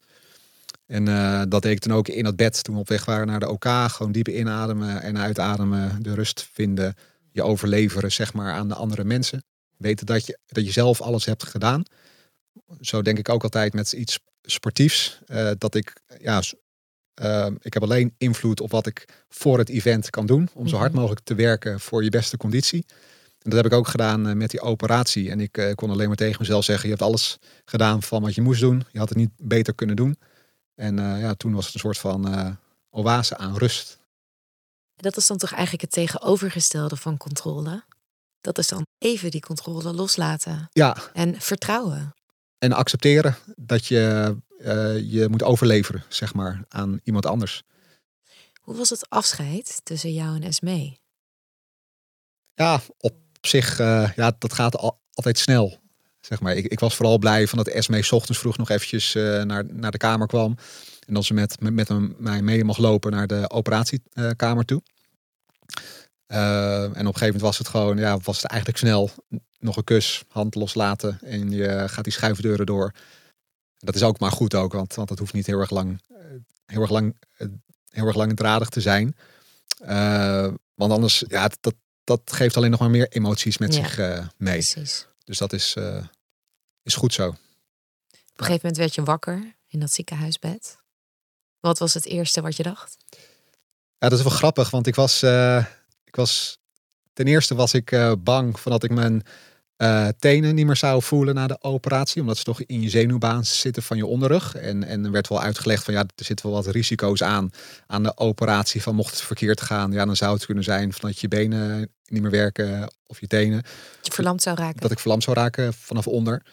[0.87, 3.27] En uh, dat deed ik toen ook in het bed toen we op weg waren
[3.27, 3.65] naar de OK.
[3.65, 6.03] Gewoon diep inademen en uitademen.
[6.03, 6.95] De rust vinden
[7.31, 9.43] je overleveren zeg maar, aan de andere mensen.
[9.77, 11.83] Weten dat je, dat je zelf alles hebt gedaan.
[12.81, 15.19] Zo denk ik ook altijd met iets sportiefs.
[15.27, 16.41] Uh, dat ik, ja,
[17.21, 20.49] uh, ik heb alleen invloed op wat ik voor het event kan doen.
[20.53, 20.99] Om zo hard mhm.
[20.99, 22.85] mogelijk te werken voor je beste conditie.
[23.41, 25.29] En dat heb ik ook gedaan uh, met die operatie.
[25.31, 28.41] En ik kon alleen maar tegen mezelf zeggen, je hebt alles gedaan van wat je
[28.41, 28.83] moest doen.
[28.91, 30.17] Je had het niet beter kunnen doen.
[30.77, 32.57] En ja, toen was het een soort van
[32.89, 33.99] oase aan rust.
[34.95, 37.83] Dat is dan toch eigenlijk het tegenovergestelde van controle?
[38.41, 40.67] Dat is dan even die controle loslaten.
[40.71, 40.97] Ja.
[41.13, 42.13] En vertrouwen.
[42.57, 47.63] En accepteren dat je uh, je moet overleveren, zeg maar, aan iemand anders.
[48.61, 50.97] Hoe was het afscheid tussen jou en Esme?
[52.53, 55.79] Ja, op zich, uh, ja, dat gaat al, altijd snel.
[56.19, 56.55] Zeg maar.
[56.55, 59.91] ik, ik was vooral blij van dat Esme ochtends vroeg nog eventjes uh, naar, naar
[59.91, 60.57] de kamer kwam.
[61.07, 64.81] En dat ze met, met, met mij mee mocht lopen naar de operatiekamer toe.
[66.27, 69.09] Uh, en op een gegeven moment was het gewoon, ja, was het eigenlijk snel.
[69.59, 72.93] Nog een kus, hand loslaten en je gaat die schuifdeuren door.
[73.77, 76.17] Dat is ook maar goed ook, want, want dat hoeft niet heel erg lang, eh,
[76.65, 77.47] heel erg lang, eh,
[77.89, 79.15] heel erg langdradig te zijn.
[79.81, 84.27] Uh, want anders, ja, dat, dat geeft alleen nog maar meer emoties met zich uh,
[84.37, 84.53] mee.
[84.53, 85.07] Precies.
[85.27, 85.75] Dus dat is,
[86.83, 87.27] is goed zo.
[87.27, 90.77] Op een gegeven moment werd je wakker in dat ziekenhuisbed.
[91.59, 92.97] Wat was het eerste wat je dacht?
[93.97, 95.65] Ja, dat is wel grappig, want ik was, uh,
[96.03, 96.59] ik was
[97.13, 99.23] ten eerste was ik uh, bang van dat ik mijn
[99.77, 103.45] uh, tenen niet meer zou voelen na de operatie, omdat ze toch in je zenuwbaan
[103.45, 104.55] zitten van je onderrug.
[104.55, 107.51] En, en er werd wel uitgelegd van ja, er zitten wel wat risico's aan
[107.87, 108.81] aan de operatie.
[108.81, 111.89] Van mocht het verkeerd gaan, ja, dan zou het kunnen zijn van dat je benen
[112.05, 113.61] niet meer werken of je tenen.
[113.61, 114.81] Dat je verlamd zou raken.
[114.81, 116.45] Dat ik verlamd zou raken vanaf onder.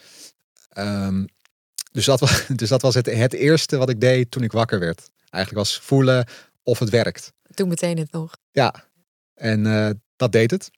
[0.78, 1.26] Um,
[1.92, 4.78] dus dat was, dus dat was het, het eerste wat ik deed toen ik wakker
[4.78, 5.10] werd.
[5.30, 6.26] Eigenlijk was voelen
[6.62, 7.32] of het werkt.
[7.54, 8.36] Toen meteen het nog.
[8.50, 8.74] Ja,
[9.34, 10.70] en uh, dat deed het.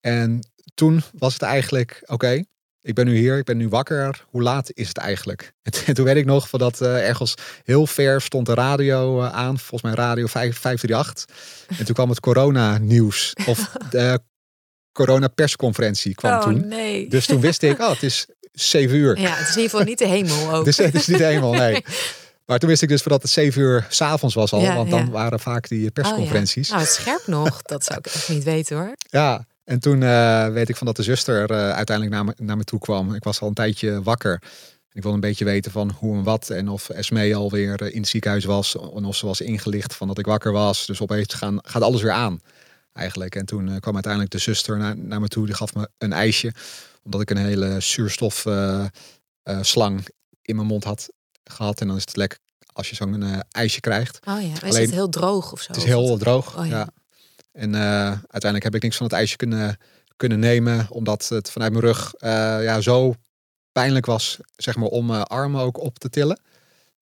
[0.00, 0.40] En
[0.74, 2.42] toen was het eigenlijk, oké,
[2.84, 4.24] ik ben nu hier, ik ben nu wakker.
[4.30, 5.52] Hoe laat is het eigenlijk?
[5.86, 9.32] En toen weet ik nog van dat uh, ergens heel ver stond de radio uh,
[9.32, 11.24] aan, volgens mij radio 538.
[11.78, 14.20] En toen kwam het corona nieuws of de
[14.92, 16.68] corona persconferentie kwam oh, toen.
[16.68, 17.08] Nee.
[17.08, 19.18] Dus toen wist ik, oh, het is zeven uur.
[19.20, 20.64] Ja, het is in ieder geval niet de hemel ook.
[20.64, 21.84] Dus het is niet helemaal, nee.
[22.46, 24.60] Maar toen wist ik dus dat het zeven uur s'avonds was al.
[24.60, 25.10] Ja, want dan ja.
[25.10, 25.90] waren vaak die Oh, ja.
[25.90, 26.68] persconferenties.
[26.68, 27.62] Nou, het scherp nog.
[27.62, 28.94] Dat zou ik echt niet weten hoor.
[29.10, 32.56] Ja, en toen eh, weet ik van dat de zuster eh, uiteindelijk naar me, naar
[32.56, 33.14] me toe kwam.
[33.14, 34.42] Ik was al een tijdje wakker.
[34.92, 36.50] Ik wilde een beetje weten van hoe en wat.
[36.50, 38.76] En of Esmee alweer eh, in het ziekenhuis was.
[38.76, 40.86] En of ze was ingelicht van dat ik wakker was.
[40.86, 42.40] Dus opeens gaan, gaat alles weer aan
[42.92, 43.34] eigenlijk.
[43.34, 45.46] En toen kwam uiteindelijk de zuster naar, naar me toe.
[45.46, 46.52] Die gaf me een ijsje.
[47.02, 48.90] Omdat ik een hele zuurstofslang
[49.60, 50.08] slang
[50.42, 51.08] in mijn mond had
[51.44, 51.80] gehad.
[51.80, 52.38] En dan is het lekker
[52.72, 54.18] als je zo'n ijsje krijgt.
[54.28, 55.66] Oh ja, is Alleen- het heel droog of zo?
[55.66, 56.58] Het is heel droog.
[56.58, 56.78] Oh, ja.
[56.78, 56.88] ja.
[57.54, 59.76] En eh, uiteindelijk heb ik niks van het ijsje kunnen,
[60.16, 60.86] kunnen nemen.
[60.90, 62.30] Omdat het vanuit mijn rug eh,
[62.62, 63.14] ja, zo
[63.72, 64.38] pijnlijk was.
[64.56, 66.40] Zeg maar om mijn armen ook op te tillen.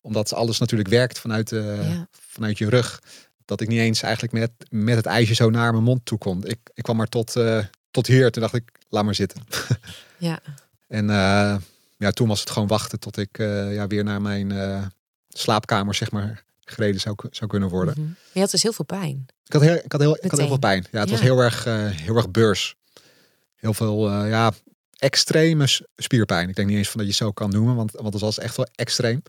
[0.00, 2.06] Omdat alles natuurlijk werkt vanuit, Ja.
[2.10, 3.02] vanuit je rug.
[3.44, 6.46] Dat ik niet eens eigenlijk met, met het ijsje zo naar mijn mond toe kon.
[6.46, 8.30] Ik, ik kwam maar tot, eh, tot hier.
[8.30, 9.42] Toen dacht ik, laat maar zitten.
[10.18, 10.40] Ja.
[10.88, 11.56] En eh,
[11.96, 14.82] ja, toen was het gewoon wachten tot ik eh, ja, weer naar mijn eh,
[15.28, 17.94] slaapkamer zeg maar, gereden zou, zou kunnen worden.
[17.98, 18.10] Mhm.
[18.32, 19.26] Je had dus heel veel pijn.
[19.44, 20.86] Ik had heel, ik had heel, ik had heel veel pijn.
[20.90, 22.74] Ja, het was heel erg, eh, heel erg beurs.
[23.54, 24.52] Heel veel, eh, ja,
[24.96, 26.48] extreme spierpijn.
[26.48, 28.38] Ik denk niet eens van dat je het zo kan noemen, want, want het was
[28.38, 29.22] echt wel extreem.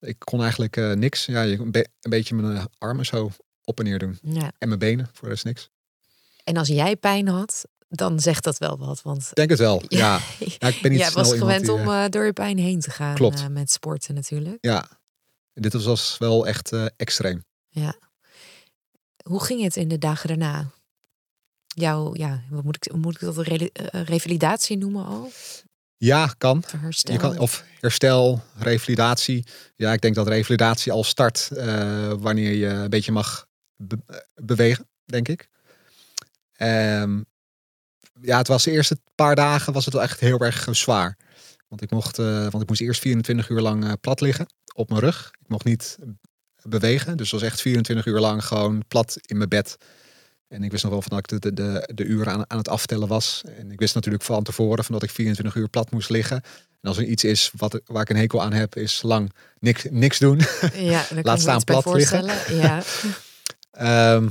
[0.00, 1.26] Ik kon eigenlijk eh, niks.
[1.26, 3.30] Ja, je, een, be- een beetje mijn armen zo
[3.64, 4.18] op en neer doen.
[4.22, 4.52] Ja.
[4.58, 5.70] En mijn benen, voor de rest niks.
[6.44, 9.02] En als jij pijn had, dan zegt dat wel wat.
[9.02, 10.20] Want Ik denk het wel, ja.
[10.38, 12.90] ja ik ben niet jij snel was gewend die, om door je pijn heen te
[12.90, 13.48] gaan Klopt.
[13.48, 14.58] met sporten natuurlijk.
[14.60, 14.88] ja.
[15.54, 17.44] Dit was- wel echt eh, extreem.
[19.24, 20.70] Hoe ging het in de dagen daarna?
[21.66, 25.30] Jouw, ja, wat moet ik, moet ik dat Rele- eh, revalidatie noemen al?
[25.96, 26.64] Ja, kan.
[26.76, 27.14] Herstel.
[27.14, 29.46] Je kan, of herstel, revalidatie.
[29.76, 34.88] Ja, ik denk dat revalidatie al start eh, wanneer je een beetje mag be- bewegen,
[35.04, 35.48] denk ik.
[36.52, 37.22] Ehm,
[38.20, 41.16] ja, het was de eerste paar dagen was het wel echt heel erg zwaar.
[41.70, 44.88] Want ik mocht, eh, want ik moest eerst 24 uur lang eh, plat liggen op
[44.88, 45.30] mijn rug.
[45.40, 45.98] Ik mocht niet
[46.62, 49.76] bewegen, dus het was echt 24 uur lang gewoon plat in mijn bed.
[50.48, 52.58] En ik wist nog wel van dat ik de, de, de, de uren aan, aan
[52.58, 53.42] het aftellen was.
[53.56, 56.36] En ik wist natuurlijk van tevoren van dat ik 24 uur plat moest liggen.
[56.80, 59.86] En als er iets is wat, waar ik een hekel aan heb, is lang niks,
[59.90, 60.40] niks doen.
[60.74, 62.24] Ja, me staan plat liggen.
[62.56, 62.82] Ja.
[63.70, 64.28] Ehm,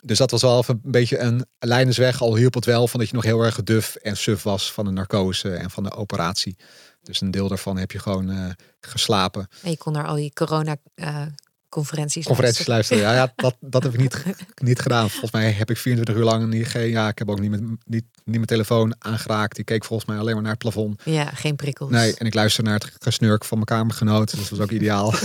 [0.00, 2.22] dus dat was wel even een beetje een leidersweg.
[2.22, 4.84] Al hielp het wel van dat je nog heel erg duf en suf was van
[4.84, 6.56] de narcose en van de operatie.
[7.02, 9.48] Dus een deel daarvan heb je gewoon eh, geslapen.
[9.62, 11.22] En je kon naar al die corona eh,
[11.68, 13.02] conferenties Conferenties luisteren.
[13.02, 15.10] Ja, ja dat, dat heb ik niet, niet gedaan.
[15.10, 17.60] Volgens mij heb ik 24 uur lang niet, geen, ja, ik heb ook niet, met,
[17.60, 19.56] niet, niet mijn telefoon aangeraakt.
[19.56, 21.00] Die keek volgens mij alleen maar naar het plafond.
[21.04, 21.90] Ja, geen prikkels.
[21.90, 24.30] Nee, en ik luister naar het gesnurk van mijn kamergenoot.
[24.30, 25.14] Dus dat was ook ideaal.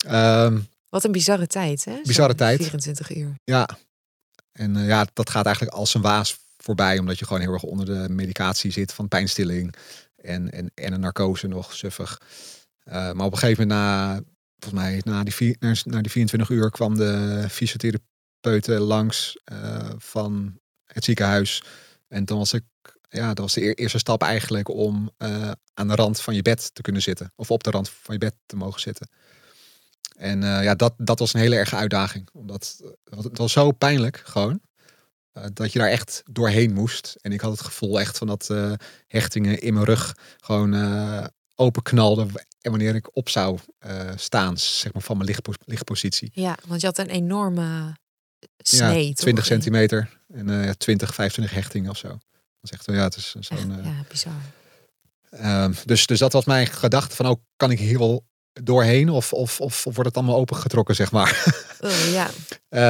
[0.00, 0.58] Ehm,
[0.90, 2.00] Wat een bizarre tijd, hè?
[2.04, 2.56] Bizarre tijd.
[2.56, 3.34] 24 uur.
[3.44, 3.68] ja,
[4.52, 6.98] en eh, ja, dat gaat eigenlijk als een waas voorbij.
[6.98, 9.74] Omdat je gewoon heel erg onder de medicatie zit van pijnstilling.
[10.16, 12.20] En, en, en een narcose nog suffig.
[12.82, 14.22] Eh, maar op een gegeven moment, na,
[14.58, 19.90] volgens mij, na die, vier, na, na die 24 uur kwam de fysiotherapeute langs eh,
[19.98, 21.62] van het ziekenhuis.
[22.08, 22.64] En toen was ik,
[23.08, 25.10] ja, dat was de eer- eerste stap eigenlijk om
[25.74, 27.32] aan de rand van je bed te kunnen zitten.
[27.36, 29.08] Of op de rand van je bed te mogen zitten.
[30.20, 32.28] En eh, ja, dat, dat was een hele erge uitdaging.
[32.32, 34.60] Omdat eh, het was zo pijnlijk gewoon.
[35.32, 37.16] eh, dat je daar echt doorheen moest.
[37.20, 38.50] En ik had het gevoel echt van dat
[39.06, 42.30] hechtingen in mijn rug gewoon eh open knalden.
[42.60, 43.58] En wanneer ik op zou
[44.16, 46.30] staan, zeg maar van mijn lichtpo- lichtpositie.
[46.34, 47.96] Ja, want je had een enorme
[48.58, 49.16] snee, ja, toch?
[49.22, 52.08] 20 centimeter en eh 20, 25 hechtingen of zo.
[52.08, 52.18] Dat
[52.60, 53.80] is echt, ja, het is zo'n...
[53.84, 54.32] ja, bizar.
[55.30, 58.28] Ehm, dus, dus dat was mijn gedachte van, oh, kan ik hier wel
[58.62, 59.08] doorheen?
[59.08, 61.44] Of, of, of, wordt het allemaal opengetrokken, zeg maar.
[61.80, 62.30] Oh, ja,
[62.68, 62.80] Eh,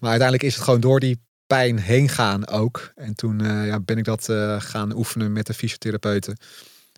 [0.00, 2.92] maar uiteindelijk is het gewoon door die pijn heen gaan ook.
[2.94, 6.36] En toen eh, ja, ben ik dat eh, gaan oefenen met de fysiotherapeuten.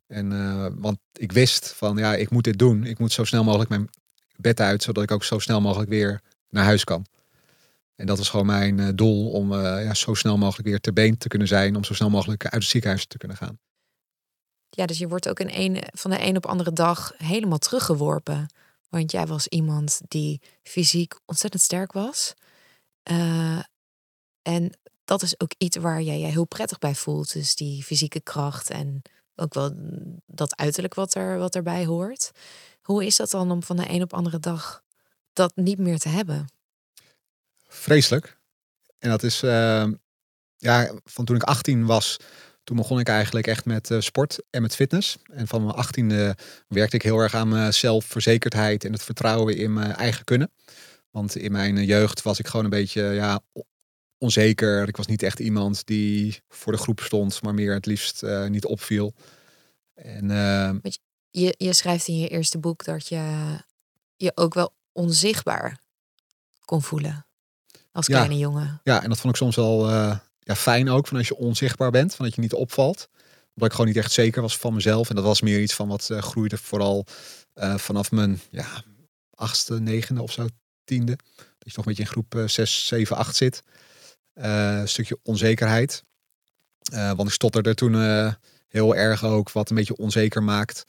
[0.06, 2.84] En, want ik wist van, ja, ik moet dit doen.
[2.84, 3.88] Ik moet zo snel mogelijk mijn
[4.36, 7.06] bed uit, zodat ik ook zo snel mogelijk weer naar huis kan.
[7.96, 11.28] En dat was gewoon mijn doel om ja, zo snel mogelijk weer ter been te
[11.28, 11.76] kunnen zijn.
[11.76, 13.58] Om zo snel mogelijk uit het ziekenhuis te kunnen gaan.
[14.74, 18.46] Ja, dus je wordt ook in een, van de een op andere dag helemaal teruggeworpen.
[18.88, 22.34] Want jij was iemand die fysiek ontzettend sterk was.
[23.02, 23.58] Eh,
[24.42, 27.32] en dat is ook iets waar jij je heel prettig bij voelt.
[27.32, 29.02] Dus die fysieke kracht en
[29.36, 29.72] ook wel
[30.26, 32.30] dat uiterlijk wat, er, wat erbij hoort.
[32.82, 34.82] Hoe is dat dan om van de een op andere dag
[35.32, 36.46] dat niet meer te hebben?
[37.74, 38.38] vreselijk.
[38.98, 39.86] En dat is, eh,
[40.56, 42.16] ja, van toen ik 18 was,
[42.64, 45.18] toen begon ik eigenlijk echt met eh, sport en met fitness.
[45.32, 49.72] En van mijn 18e werkte ik heel erg aan mijn zelfverzekerdheid en het vertrouwen in
[49.72, 50.50] mijn eigen kunnen.
[51.10, 53.40] Want in mijn jeugd was ik gewoon een beetje, ja,
[54.18, 54.88] onzeker.
[54.88, 58.46] Ik was niet echt iemand die voor de groep stond, maar meer het liefst eh,
[58.46, 59.14] niet opviel.
[59.94, 60.92] En uh,
[61.30, 63.56] je, je schrijft in je eerste boek dat je
[64.16, 65.80] je ook wel onzichtbaar
[66.64, 67.26] kon voelen
[67.92, 68.80] als kleine jongen.
[68.82, 71.90] Ja, en dat vond ik soms wel uh, ja, fijn ook, van als je onzichtbaar
[71.90, 73.08] bent, van dat je niet opvalt.
[73.48, 75.08] Omdat ik gewoon niet echt zeker was van mezelf.
[75.08, 77.06] En dat was meer iets van wat uh, groeide vooral
[77.54, 78.84] uh, vanaf mijn ja,
[79.34, 80.46] achtste, negende of zo,
[80.84, 81.16] tiende.
[81.36, 83.62] Dat je toch een beetje in groep 6, 7, 8 zit.
[84.34, 86.04] een stukje onzekerheid.
[86.90, 87.94] want ik stotterde toen
[88.68, 90.84] heel erg ook, wat een beetje onzeker maakt.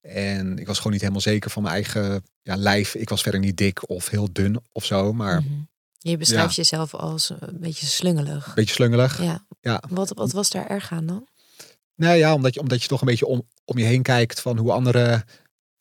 [0.00, 2.94] En ik was gewoon niet helemaal zeker van mijn eigen ja, lijf.
[2.94, 5.12] Ik was verder niet dik of heel dun of zo.
[5.12, 5.68] Maar -hmm.
[6.02, 8.54] Je beschrijft jezelf als een beetje slungelig.
[8.54, 9.22] Beetje slungelig.
[9.22, 9.46] Ja.
[9.60, 9.82] ja.
[9.88, 11.28] Wat, wat was daar erg aan dan?
[11.94, 14.58] Nou ja, omdat je, omdat je toch een beetje om, om je heen kijkt van
[14.58, 15.24] hoe andere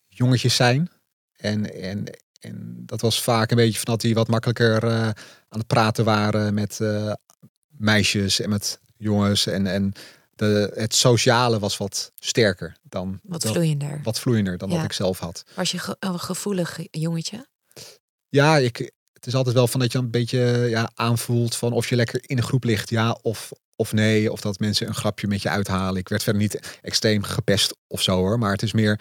[0.07, 0.89] jongetjes zijn.
[1.35, 2.03] En, en,
[2.39, 4.91] en dat was vaak een beetje van dat die wat makkelijker uh,
[5.49, 7.13] aan het praten waren met uh,
[7.67, 9.47] meisjes en met jongens.
[9.47, 9.93] En, en
[10.35, 13.19] de, het sociale was wat sterker dan.
[13.23, 13.99] Wat vloeiender.
[14.03, 14.75] Wat vloeiender dan ja.
[14.75, 15.43] wat ik zelf had.
[15.55, 17.47] Was je ge een gevoelig jongetje?
[18.29, 18.91] Ja, ik,
[19.21, 22.21] het is altijd wel van dat je een beetje ja, aanvoelt van of je lekker
[22.25, 24.31] in een groep ligt, ja of, of nee.
[24.31, 25.99] Of dat mensen een grapje met je uithalen.
[25.99, 28.39] Ik werd verder niet extreem gepest of zo hoor.
[28.39, 28.99] Maar het is meer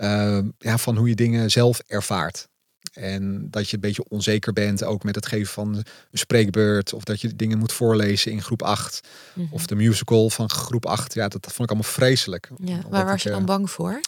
[0.00, 2.48] uh, ja, van hoe je dingen zelf ervaart.
[2.92, 6.92] En dat je een beetje onzeker bent, ook met het geven van een spreekbeurt.
[6.92, 9.00] Of dat je dingen moet voorlezen in groep 8.
[9.34, 9.52] Mm -hmm.
[9.52, 11.14] Of de musical van groep 8.
[11.14, 12.50] Ja, dat, dat vond ik allemaal vreselijk.
[12.64, 14.00] Ja, waar was je dan bang voor?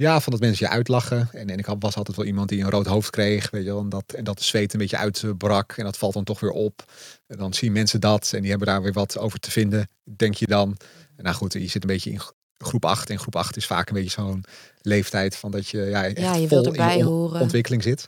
[0.00, 1.28] Ja, van dat mensen je uitlachen.
[1.32, 3.50] En, en ik was altijd wel iemand die een rood hoofd kreeg.
[3.50, 5.72] Weet je wel, en, dat, en dat de zweet een beetje uitbrak.
[5.76, 6.84] En dat valt dan toch weer op.
[7.26, 8.32] En dan zien mensen dat.
[8.32, 10.76] En die hebben daar weer wat over te vinden, denk je dan.
[11.16, 12.20] En nou goed, je zit een beetje in
[12.58, 13.10] groep 8.
[13.10, 14.44] En groep 8 is vaak een beetje zo'n
[14.80, 17.40] leeftijd van dat je, ja, echt ja, je vol erbij in horen.
[17.40, 18.06] ontwikkeling zit.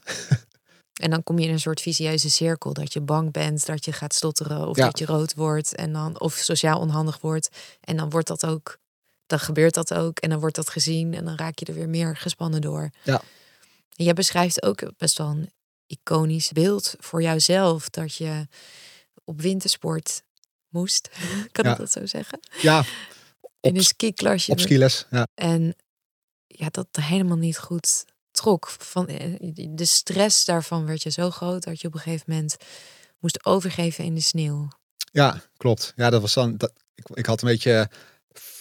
[0.93, 2.73] En dan kom je in een soort visieuze cirkel.
[2.73, 4.85] Dat je bang bent, dat je gaat stotteren of ja.
[4.85, 5.75] dat je rood wordt.
[5.75, 7.49] En dan, of sociaal onhandig wordt.
[7.81, 8.79] En dan wordt dat ook,
[9.27, 10.19] dan gebeurt dat ook.
[10.19, 12.91] En dan wordt dat gezien en dan raak je er weer meer gespannen door.
[13.05, 13.23] Ja.
[13.97, 15.51] En jij beschrijft ook best wel een
[15.87, 17.91] iconisch beeld voor jouzelf.
[17.91, 18.47] Dat je
[19.25, 20.23] op wintersport
[20.69, 21.09] moest.
[21.53, 21.73] kan ja.
[21.73, 22.41] ik dat zo zeggen?
[22.61, 22.85] Ja.
[23.61, 24.53] in een skiklasje.
[24.53, 25.27] Op skiles, ja.
[25.35, 25.77] En
[26.47, 28.69] ja, dat helemaal niet goed trok.
[28.69, 29.07] Van,
[29.71, 32.57] de stress daarvan werd je zo groot dat je op een gegeven moment
[33.19, 34.69] moest overgeven in de sneeuw.
[35.13, 35.93] Ja, klopt.
[35.97, 36.57] Ja, dat was dan.
[36.57, 37.91] Dat, ik, ik had een beetje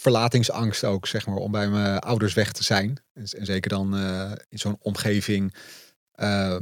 [0.02, 2.98] verlatingsangst ook, zeg maar, om bij mijn ouders weg te zijn.
[3.14, 5.56] En, zeker dan uh, in zo'n omgeving
[6.16, 6.58] uh,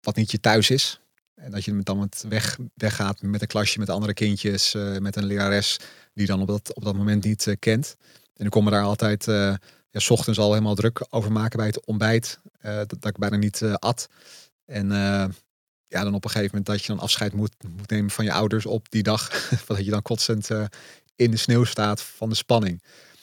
[0.00, 1.00] wat niet je thuis is.
[1.34, 5.16] En dat je dan met weg, weggaat met een klasje met andere kindjes, uh, met
[5.16, 5.78] een lerares
[6.14, 7.96] die dan op dat, op dat moment niet uh, kent.
[8.36, 9.24] En ik kon me daar altijd
[9.90, 12.40] ja, s ochtends al helemaal druk over maken bij het ontbijt.
[12.60, 14.08] Dat, dat, ik bijna niet at.
[14.64, 14.88] En
[15.86, 18.32] ja, dan op een gegeven moment dat je dan afscheid moet, moet nemen van je
[18.32, 19.48] ouders op die dag.
[19.66, 20.48] dat je dan kotsend
[21.16, 22.82] in de sneeuw staat van de spanning.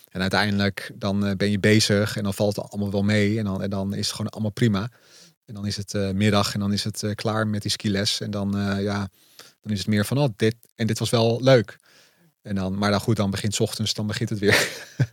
[0.09, 3.37] En uiteindelijk dan ben je bezig en dan valt het allemaal wel mee.
[3.37, 4.89] En dan, en dan is het gewoon allemaal prima.
[5.45, 8.19] En dan is het middag en dan is het klaar met die skiles.
[8.19, 9.09] En dan, ja,
[9.61, 11.79] dan is het meer van, oh, dit en dit was wel leuk.
[12.41, 14.67] En dan, maar dan goed, dan begint 's ochtends, dan begint het weer.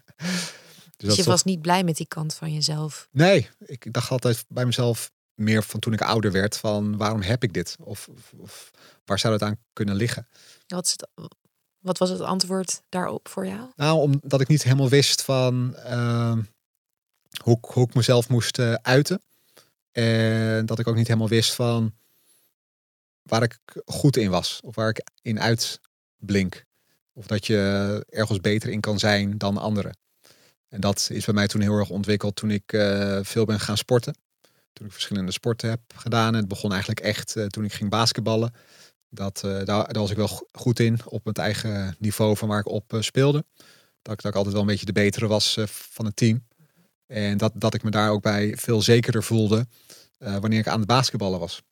[0.97, 3.09] Dus, dus je was niet blij met die kant van jezelf?
[3.11, 7.43] Nee, ik dacht altijd bij mezelf meer van toen ik ouder werd van waarom heb
[7.43, 7.77] ik dit?
[7.81, 8.71] Of, of, of
[9.05, 10.29] waar zou het aan kunnen liggen?
[10.67, 11.09] Wat, is het,
[11.79, 13.71] wat was het antwoord daarop voor jou?
[13.77, 16.37] Nou, omdat ik niet helemaal wist van uh,
[17.43, 19.23] hoe, hoe ik mezelf moest uh, uiten.
[19.93, 21.93] En dat ik ook niet helemaal wist van
[23.23, 24.61] waar ik goed in was.
[24.63, 26.65] Of waar ik in uitblink.
[27.13, 29.97] Of dat je ergens beter in kan zijn dan anderen.
[30.69, 33.77] En dat is bij mij toen heel erg ontwikkeld toen ik uh, veel ben gaan
[33.77, 34.17] sporten.
[34.73, 36.35] Toen ik verschillende sporten heb gedaan.
[36.35, 38.55] Het begon eigenlijk echt uh, toen ik ging basketballen.
[39.11, 42.59] Dat, uh, daar, daar, was ik wel goed in op het eigen niveau van waar
[42.59, 43.45] ik op speelde.
[44.03, 46.47] Dat, dat ik altijd wel een beetje de betere was van het team.
[47.07, 49.67] En dat, dat ik me daar ook bij veel zekerder voelde
[50.19, 51.63] wanneer ik aan het basketballen was.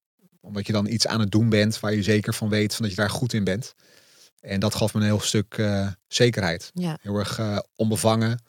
[0.41, 2.95] Omdat je dan iets aan het doen bent waar je zeker van weet van dat
[2.95, 3.75] je daar goed in bent.
[4.41, 5.63] En dat gaf me een heel stuk
[6.09, 6.71] zekerheid.
[6.75, 6.99] Ja.
[7.01, 7.41] Heel erg
[7.75, 8.43] onbevangen.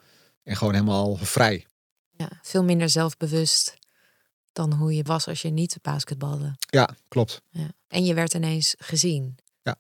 [0.43, 1.65] En gewoon helemaal vrij.
[2.11, 3.77] Ja, veel minder zelfbewust
[4.57, 6.55] dan hoe je was als je niet basketbalde.
[6.59, 7.41] Ja, klopt.
[7.49, 7.67] Ja.
[7.87, 9.37] En je werd ineens gezien.
[9.61, 9.75] Ja.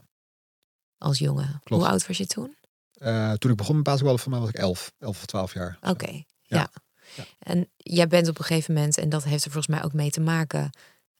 [0.97, 1.59] Als jongen.
[1.63, 1.83] Klopt.
[1.83, 2.55] Hoe oud was je toen?
[2.97, 5.77] Uh, toen ik begon met basketballen, voor mij was ik 11, 11 of 12 jaar.
[5.81, 6.25] Oké, okay.
[6.41, 6.69] ja.
[7.15, 7.23] ja.
[7.39, 10.09] En jij bent op een gegeven moment, en dat heeft er volgens mij ook mee
[10.09, 10.69] te maken,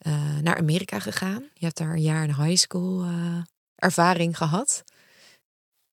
[0.07, 1.43] uh, naar Amerika gegaan.
[1.53, 3.37] Je hebt daar een jaar in high school uh,
[3.75, 4.83] ervaring gehad.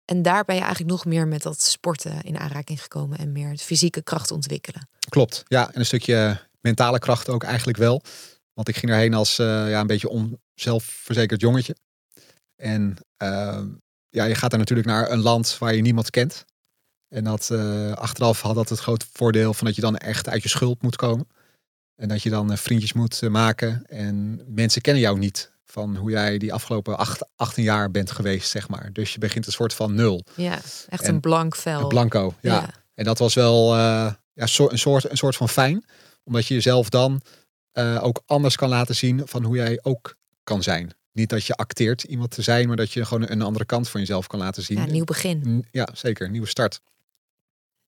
[0.05, 3.57] En daar ben je eigenlijk nog meer met dat sporten in aanraking gekomen en meer
[3.57, 4.89] fysieke kracht ontwikkelen.
[5.09, 5.73] Klopt, ja.
[5.73, 8.03] En een stukje mentale kracht ook eigenlijk wel.
[8.53, 11.77] Want ik ging erheen als uh, ja, een beetje onzelfverzekerd jongetje.
[12.57, 13.69] En ehm,
[14.09, 16.45] ja, je gaat er natuurlijk naar een land waar je niemand kent.
[17.09, 20.43] En dat eh, achteraf had dat het grote voordeel van dat je dan echt uit
[20.43, 21.27] je schuld moet komen.
[21.97, 23.85] En dat je dan eh, vriendjes moet eh, maken.
[23.87, 28.51] En mensen kennen jou niet van hoe jij die afgelopen acht, 18 jaar bent geweest,
[28.51, 28.91] zeg maar.
[28.93, 30.25] Dus je begint een soort van nul.
[30.37, 30.59] Ja,
[30.89, 31.81] echt En een blank vel.
[31.81, 32.55] Een blanco, ja.
[32.55, 32.71] Ja.
[32.95, 33.79] En dat was wel eh,
[34.33, 35.85] ja, een, soort, een soort van fijn.
[36.25, 37.21] Omdat je jezelf dan
[37.73, 40.93] eh, ook anders kan laten zien van hoe jij ook kan zijn.
[41.13, 44.01] Niet dat je acteert iemand te zijn, maar dat je gewoon een andere kant van
[44.01, 44.79] jezelf kan laten zien.
[44.79, 45.67] Ja, nieuw begin.
[45.71, 46.31] Ja, zeker.
[46.31, 46.81] Nieuwe start.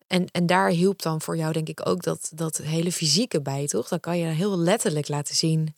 [0.07, 3.66] En, en daar hielp dan voor jou denk ik ook dat, dat hele fysieke bij,
[3.66, 3.89] toch?
[3.89, 5.74] Dan kan je heel letterlijk laten zien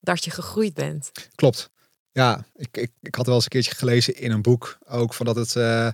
[0.00, 1.12] dat je gegroeid bent.
[1.34, 1.70] Klopt.
[2.12, 5.26] Ja, ik, ik, ik had wel eens een keertje gelezen in een boek ook van
[5.26, 5.88] dat het eh,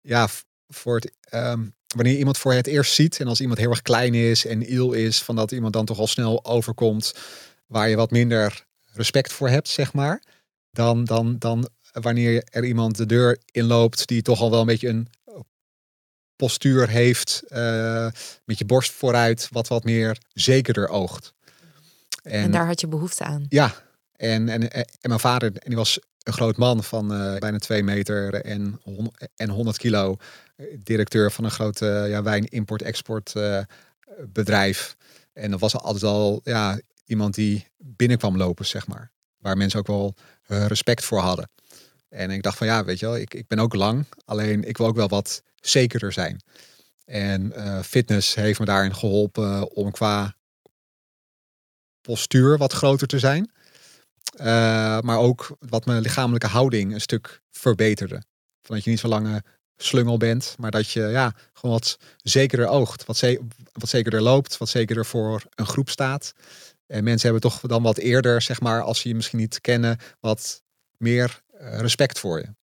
[0.00, 0.28] ja
[0.68, 4.14] voor het ehm, wanneer iemand voor het eerst ziet en als iemand heel erg klein
[4.14, 7.14] is en iel is, van dat iemand dan toch al snel overkomt
[7.66, 10.22] waar je wat minder respect voor hebt, zeg maar.
[10.70, 14.88] Dan, dan, dan wanneer er iemand de deur inloopt die toch al wel een beetje
[14.88, 15.08] een
[16.36, 18.08] postuur heeft, eh,
[18.44, 21.34] met je borst vooruit, wat wat meer zekerder oogt.
[22.22, 23.46] En, daar had je behoefte aan.
[23.48, 23.74] Ja,
[24.16, 27.82] en, en, en mijn vader, en die was een groot man van eh, bijna twee
[27.82, 28.80] meter en,
[29.36, 30.16] en 100 kilo.
[30.78, 33.60] Directeur van een groot eh, ja, wijn-import-export eh,
[34.26, 34.96] bedrijf.
[35.32, 39.12] En dat was altijd al ja, iemand die binnenkwam lopen, zeg maar.
[39.36, 40.14] Waar mensen ook wel
[40.46, 41.50] eh, respect voor hadden.
[42.08, 44.06] En ik dacht van ja, weet je wel, ik, ik ben ook lang.
[44.24, 46.42] Alleen ik wil ook wel wat zekerder zijn.
[47.04, 47.52] En
[47.84, 50.36] fitness heeft me daarin geholpen om qua
[52.00, 53.50] postuur wat groter te zijn.
[55.04, 58.22] Maar ook wat mijn lichamelijke houding een stuk verbeterde.
[58.62, 59.42] Van dat je niet zo lange
[59.76, 63.04] slungel bent, maar dat je ja, gewoon wat zekerder oogt.
[63.04, 63.40] Wat, ze
[63.72, 66.32] wat zekerder loopt, wat zekerder voor een groep staat.
[66.86, 69.98] En mensen hebben toch dan wat eerder, zeg maar, als ze je misschien niet kennen,
[70.20, 70.62] wat
[70.96, 72.54] meer eh, respect voor je.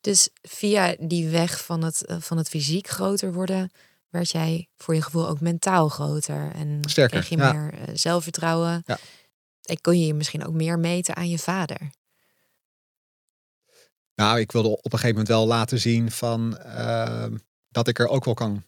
[0.00, 3.70] Dus via die weg van het, eh, van het fysiek groter worden,
[4.08, 6.52] werd jij voor je gevoel ook mentaal groter.
[6.54, 7.52] En Sterker, kreeg je ja.
[7.52, 8.82] meer eh, zelfvertrouwen.
[8.86, 8.98] Ja.
[9.62, 11.90] En kon je je misschien ook meer meten aan je vader.
[14.16, 17.36] Nou, ik wilde op een gegeven moment wel laten zien van ehm,
[17.68, 18.64] dat ik er ook wel kan,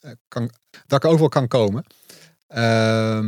[0.00, 0.50] eh, kan
[0.86, 1.84] dat ik ook wel kan komen.
[2.46, 3.22] Ehm,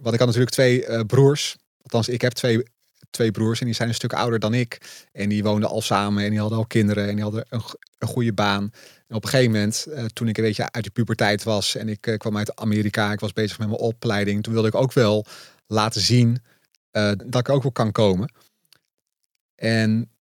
[0.00, 1.56] want ik had natuurlijk twee eh, broers.
[1.82, 2.62] Althans, ik heb twee,
[3.10, 5.04] twee broers en die zijn een stuk ouder dan ik.
[5.12, 7.62] En die woonden al samen en die hadden al kinderen en die hadden een,
[7.98, 8.72] een goede baan.
[9.06, 11.88] En op een gegeven moment, eh, toen ik een beetje uit de puberteit was en
[11.88, 15.26] ik kwam uit Amerika, ik was bezig met mijn opleiding, toen wilde ik ook wel
[15.66, 16.42] laten zien
[17.16, 18.32] dat ik ook wel kan komen.
[19.54, 20.13] En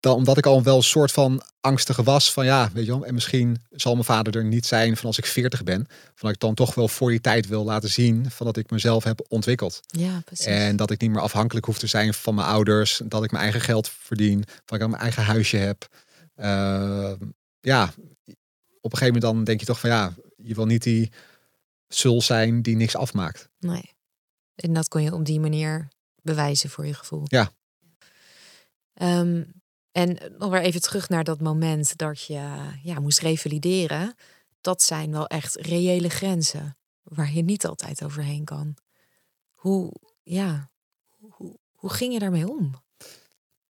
[0.00, 3.06] dan, omdat ik al wel een soort van angstige was van ja, weet je wel,
[3.06, 6.30] en misschien zal mijn vader er niet zijn van als ik 40 ben, van dat
[6.30, 9.26] ik dan toch wel voor die tijd wil laten zien van dat ik mezelf heb
[9.28, 9.80] ontwikkeld.
[9.86, 10.46] Ja, precies.
[10.46, 13.42] En dat ik niet meer afhankelijk hoef te zijn van mijn ouders, dat ik mijn
[13.42, 15.88] eigen geld verdien, dat ik mijn eigen huisje heb.
[16.36, 17.12] Uh,
[17.60, 17.92] ja,
[18.80, 21.12] op een gegeven moment dan denk je toch van ja, je wil niet die
[21.88, 23.48] sul zijn die niks afmaakt.
[23.58, 23.92] Nee.
[24.54, 25.88] En dat kon je op die manier
[26.22, 27.22] bewijzen voor je gevoel.
[27.24, 27.52] Ja.
[28.94, 29.42] Ehm,
[29.94, 32.48] en nog weer even terug naar dat moment dat je
[32.82, 34.14] ja, moest revalideren.
[34.60, 38.76] Dat zijn wel echt reële grenzen waar je niet altijd overheen kan.
[39.52, 39.92] Hoe,
[40.22, 40.70] ja,
[41.18, 42.82] hoe, hoe ging je daarmee om?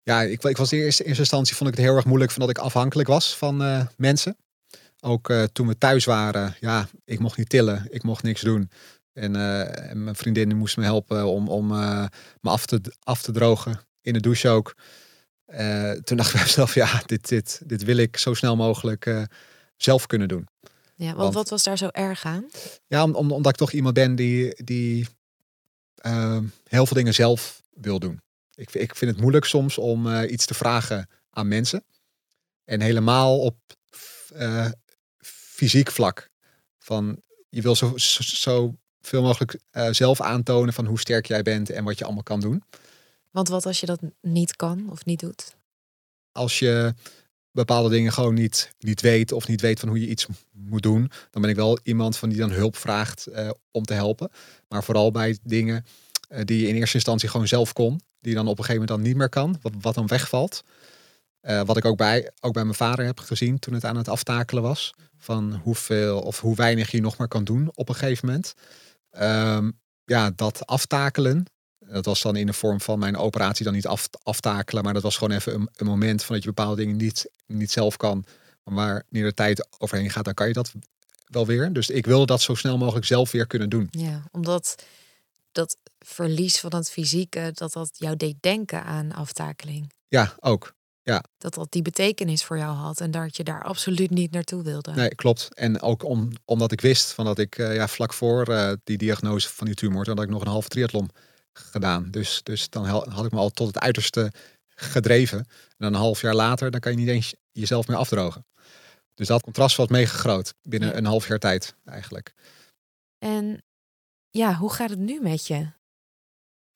[0.04, 2.50] Ja, ik, ik was in eerste, instantie vond ik het heel erg moeilijk van dat
[2.50, 4.38] ik afhankelijk was van uh, mensen.
[5.00, 8.70] Ook toen we thuis waren, ja, ik mocht niet tillen, ik mocht niks doen.
[9.14, 9.32] En,
[10.04, 12.10] mijn vriendin moest me helpen om, om me
[12.42, 14.76] af te, af te drogen in de douche ook.
[15.48, 19.06] Uh, toen dacht ik bij mezelf, ja, dit, dit, dit wil ik zo snel mogelijk
[19.06, 19.24] uh,
[19.78, 20.48] zelf kunnen doen.
[20.96, 22.46] Ja, want, want, wat was daar zo erg aan?
[22.88, 25.08] Ja, om, om, omdat ik toch iemand ben die, die
[26.06, 28.22] uh, heel veel dingen zelf wil doen.
[28.56, 31.84] Ik, ik vind het moeilijk soms om iets te vragen aan mensen.
[32.66, 33.58] En helemaal op
[35.56, 36.30] fysiek vlak.
[36.80, 39.60] Van, je wil zo, zo, zo veel mogelijk
[39.92, 42.64] zelf aantonen van hoe sterk jij bent en wat je allemaal kan doen.
[43.34, 45.56] Want wat als je dat niet kan of niet doet?
[46.32, 46.94] Als je
[47.52, 51.12] bepaalde dingen gewoon niet, niet weet of niet weet van hoe je iets moet doen,
[51.32, 54.30] dan ben ik wel iemand van die dan hulp vraagt uh, om te helpen.
[54.68, 55.86] Maar vooral bij dingen
[56.30, 58.98] uh, die je in eerste instantie gewoon zelf kon, die dan op een gegeven moment
[58.98, 60.64] dan niet meer kan, wat, wat dan wegvalt.
[61.42, 64.08] Uh, wat ik ook bij, ook bij mijn vader heb gezien toen het aan het
[64.08, 64.94] aftakelen was.
[65.18, 68.54] Van hoeveel of hoe weinig je nog maar kan doen op een gegeven moment.
[69.20, 71.46] Um, ja, dat aftakelen,
[71.88, 75.04] dat was dan in de vorm van mijn operatie dan niet af, aftakelen, maar dat
[75.04, 78.26] was gewoon even een, een, moment van dat je bepaalde dingen niet, niet zelf kan.
[78.64, 80.72] Maar wanneer de tijd overheen gaat, dan kan je dat
[81.28, 81.74] wel weer.
[81.74, 83.88] Dus ik wilde dat zo snel mogelijk zelf weer kunnen doen.
[83.92, 84.84] Ja, omdat
[85.52, 89.94] dat verlies van het fysieke, dat dat jou deed denken aan aftakeling.
[90.08, 90.74] Ja, ook.
[91.38, 94.92] Dat dat die betekenis voor jou had en dat je daar absoluut niet naartoe wilde.
[94.92, 95.50] Nee, klopt.
[95.54, 98.98] En ook om, omdat ik wist van dat ik eh, ja, vlak voor eh, die
[98.98, 101.10] diagnose van die tumor, had ik nog een halve triathlon
[101.54, 102.12] gedaan.
[102.12, 104.32] Dus, dus dan had ik me al tot het uiterste
[104.68, 105.38] gedreven.
[105.40, 105.46] En
[105.78, 108.46] dan een half jaar later, dan kan je niet eens jezelf meer afdrogen.
[109.14, 110.96] Dus dat contrast was mega groot binnen Ja.
[110.96, 112.34] een half jaar tijd eigenlijk.
[113.20, 113.64] En
[114.30, 115.68] ja, hoe gaat het nu met je?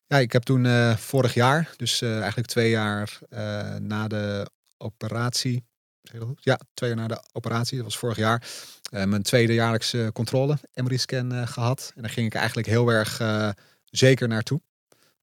[0.08, 4.50] Ja, ik heb toen eh, vorig jaar, dus eh, eigenlijk twee jaar eh, na de
[4.78, 5.66] operatie?
[6.36, 8.48] Ja, twee jaar na de operatie, dat was vorig jaar,
[8.90, 11.92] mijn tweede jaarlijkse controle, MRI-scan eh, gehad.
[11.96, 13.22] En daar ging ik eigenlijk heel erg
[13.86, 14.62] zeker naartoe.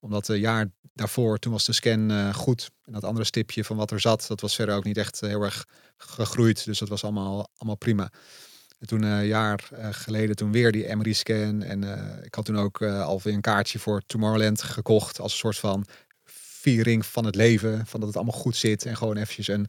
[0.05, 2.71] Omdat een jaar daarvoor, toen was de scan eh, goed.
[2.83, 5.29] En dat andere stipje van wat er zat, dat was verder ook niet echt eh,
[5.29, 5.65] heel erg
[5.97, 6.65] gegroeid.
[6.65, 8.11] Dus dat was allemaal, allemaal prima.
[8.79, 11.63] En toen eh, een jaar eh, geleden toen weer die MRI-scan.
[11.63, 15.19] En eh, ik had toen ook eh, alweer een kaartje voor Tomorrowland gekocht.
[15.19, 15.85] Als een soort van
[16.25, 17.85] viering van het leven.
[17.85, 18.85] Van dat het allemaal goed zit.
[18.85, 19.67] En gewoon eventjes een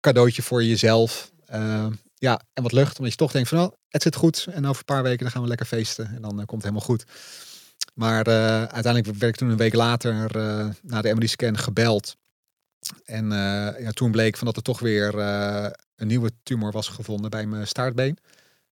[0.00, 1.32] cadeautje voor jezelf.
[1.46, 2.96] Eh, ja, en wat lucht.
[2.98, 4.46] Omdat je toch denkt van, oh, het zit goed.
[4.50, 6.06] En over een paar weken dan gaan we lekker feesten.
[6.06, 7.04] En dan eh, komt het helemaal goed.
[7.94, 12.16] Maar eh, uiteindelijk werd ik toen een week later eh, na de MRI-scan gebeld.
[13.04, 15.14] En eh, ja, toen bleek van dat er toch weer
[15.96, 18.18] een nieuwe tumor was gevonden bij mijn staartbeen.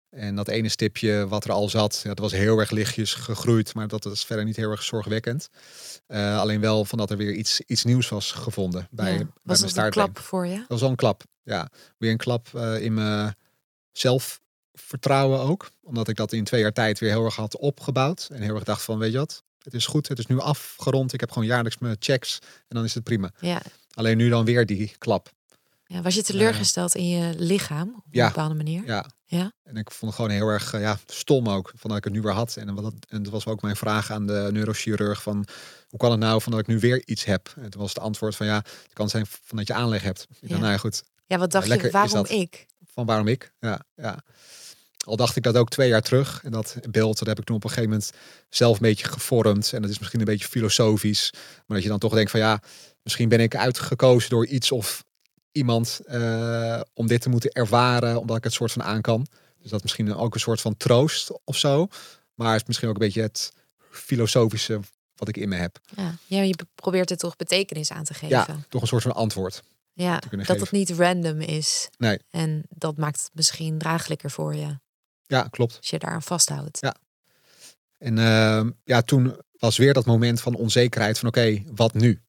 [0.10, 3.74] En dat ene stipje wat er al zat, ja, dat was heel erg lichtjes gegroeid,
[3.74, 5.50] maar dat is verder niet heel erg zorgwekkend.
[6.08, 9.18] Alleen wel van dat er weer iets, iets nieuws was gevonden bij, Ja.
[9.18, 10.04] bij Was mijn dat een staartbeen.
[10.04, 10.58] klap voor je?
[10.58, 11.24] Dat was wel een klap.
[11.44, 12.48] Ja, weer een klap
[12.80, 13.36] in mijn
[14.78, 15.70] zelfvertrouwen ook.
[15.84, 18.28] Omdat ik dat in twee jaar tijd weer heel erg had opgebouwd.
[18.32, 21.14] En heel erg dacht van, weet je wat, het is goed, het is nu afgerond.
[21.14, 23.32] Ik heb gewoon jaarlijks mijn checks en dan is het prima.
[23.40, 23.62] Ja.
[23.94, 25.30] Alleen nu dan weer die klap.
[25.86, 26.02] ja.
[26.02, 28.22] Was je teleurgesteld in je lichaam op Ja.
[28.28, 28.86] een bepaalde manier?
[28.86, 29.06] Ja.
[29.26, 29.52] Ja?
[29.64, 32.14] En ik vond het gewoon heel erg eh, ja, stom ook, van dat ik het
[32.14, 32.56] nu weer had.
[32.56, 35.48] En, wat dat, en dat was ook mijn vraag aan de neurochirurg van,
[35.88, 37.54] hoe kan het nou van dat ik nu weer iets heb?
[37.56, 40.22] En toen was het antwoord van, ja, het kan zijn van dat je aanleg hebt.
[40.22, 40.58] Ik dacht, Ja.
[40.60, 42.66] nou ja, goed, Ja, wat dacht je, waarom ik?
[42.94, 43.52] van waarom ik.
[43.60, 44.24] Ja, ja.
[45.08, 46.42] Al dacht ik dat ook twee jaar terug.
[46.44, 48.12] En dat beeld dat heb ik toen op een gegeven moment
[48.50, 49.74] zelf een beetje gevormd.
[49.74, 51.30] En dat is misschien een beetje filosofisch.
[51.34, 52.62] Maar dat je dan toch denkt van ja,
[53.04, 55.04] misschien ben ik uitgekozen door iets of
[55.52, 58.20] iemand eh, om dit te moeten ervaren.
[58.20, 59.28] Omdat ik het soort van aan kan.
[59.62, 61.88] Dus dat is misschien ook een soort van troost of zo.
[62.34, 63.54] Maar het is misschien ook een beetje het
[63.92, 64.80] filosofische
[65.16, 65.80] wat ik in me heb.
[65.96, 68.28] Ja, ja je probeert er toch betekenis aan te geven.
[68.28, 69.64] Ja, toch een soort van antwoord.
[69.94, 71.90] Ja, dat het niet random is.
[71.98, 72.20] Nee.
[72.30, 74.78] En dat maakt het misschien draaglijker voor je.
[75.28, 75.78] Ja, klopt.
[75.78, 76.78] Als je daaraan vasthoudt.
[76.82, 76.96] Ja.
[77.98, 82.22] En ehm, ja, toen was weer dat moment van onzekerheid van oké, wat nu?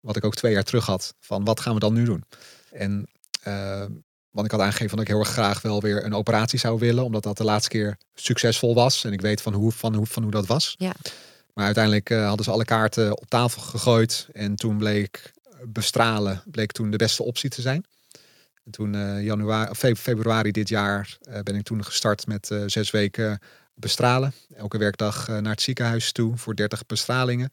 [0.00, 1.14] Wat ik ook twee jaar terug had.
[1.20, 2.24] Van wat gaan we dan nu doen?
[2.70, 3.08] En
[3.42, 3.90] ehm,
[4.30, 7.04] want ik had aangegeven dat ik heel erg graag wel weer een operatie zou willen.
[7.04, 9.04] Omdat dat de laatste keer succesvol was.
[9.04, 10.74] En ik weet van hoe, van hoe, van hoe dat was.
[10.78, 10.92] Ja.
[11.54, 14.28] Maar uiteindelijk eh, hadden ze alle kaarten op tafel gegooid.
[14.32, 15.32] En toen bleek
[15.66, 17.84] bestralen bleek toen de beste optie te zijn.
[18.64, 22.62] En toen eh, januari, fe- februari dit jaar eh, ben ik toen gestart met eh,
[22.66, 23.38] zes weken
[23.74, 24.32] bestralen.
[24.56, 27.52] Elke werkdag naar het ziekenhuis toe voor 30 bestralingen.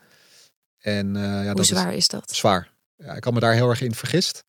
[0.79, 2.31] En ja, Hoe dat zwaar is is dat?
[2.35, 2.71] zwaar.
[2.97, 4.43] Ja, ik had me daar heel erg in vergist.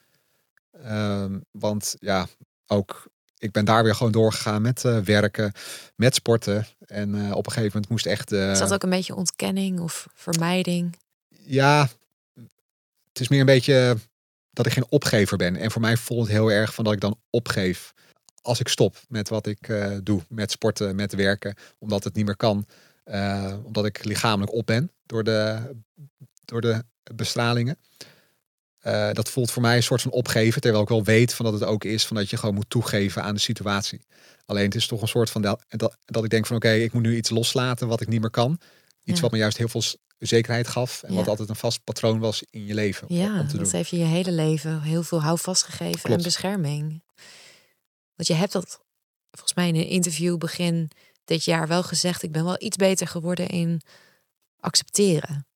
[0.85, 2.27] Ehm, want ja,
[2.67, 3.09] ook
[3.39, 5.53] ik ben daar weer gewoon doorgegaan met werken,
[5.97, 6.67] met sporten.
[6.87, 8.33] En op een gegeven moment moest echt.
[8.33, 10.97] eh, Is dat ook een beetje ontkenning of vermijding?
[11.29, 11.89] ja,
[13.09, 13.97] het is meer een beetje
[14.51, 15.57] dat ik geen opgever ben.
[15.57, 17.93] En voor mij voelt het heel erg van dat ik dan opgeef.
[18.43, 22.27] Als ik stop met wat ik eh, doe, met sporten, met werken, omdat het niet
[22.27, 22.67] meer kan.
[23.05, 25.71] eh, omdat ik lichamelijk op ben door de,
[26.45, 26.85] door de
[27.15, 27.79] bestralingen.
[28.81, 31.55] Eh, dat voelt voor mij een soort van opgeven, terwijl ik wel weet van dat
[31.55, 34.01] het ook is van dat je gewoon moet toegeven aan de situatie.
[34.47, 35.65] Alleen het is toch een soort van dat,
[36.05, 38.61] dat, ik denk van oké, ik moet nu iets loslaten wat ik niet meer kan.
[39.05, 39.21] Iets Ja.
[39.21, 39.83] wat me juist heel veel
[40.19, 43.51] zekerheid gaf en wat altijd een vast patroon was in je leven om- Ja, dat
[43.51, 43.69] doen.
[43.71, 47.03] heeft je je hele leven heel veel houvast gegeven en bescherming.
[48.15, 48.81] Want je hebt dat
[49.31, 50.91] volgens mij in een interview begin
[51.25, 52.23] dit jaar wel gezegd.
[52.23, 53.81] Ik ben wel iets beter geworden in
[54.61, 55.47] accepteren.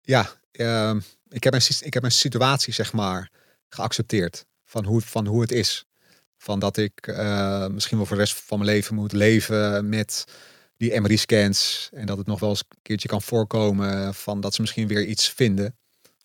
[0.00, 3.30] Ja, ehm, ik, heb mijn, ik heb mijn situatie zeg maar
[3.68, 5.84] geaccepteerd van hoe, van hoe het is.
[6.38, 10.24] Van dat ik eh, misschien wel voor de rest van mijn leven moet leven met
[10.82, 11.88] die MRI-scans.
[11.92, 15.04] En dat het nog wel eens een keertje kan voorkomen van dat ze misschien weer
[15.04, 15.76] iets vinden.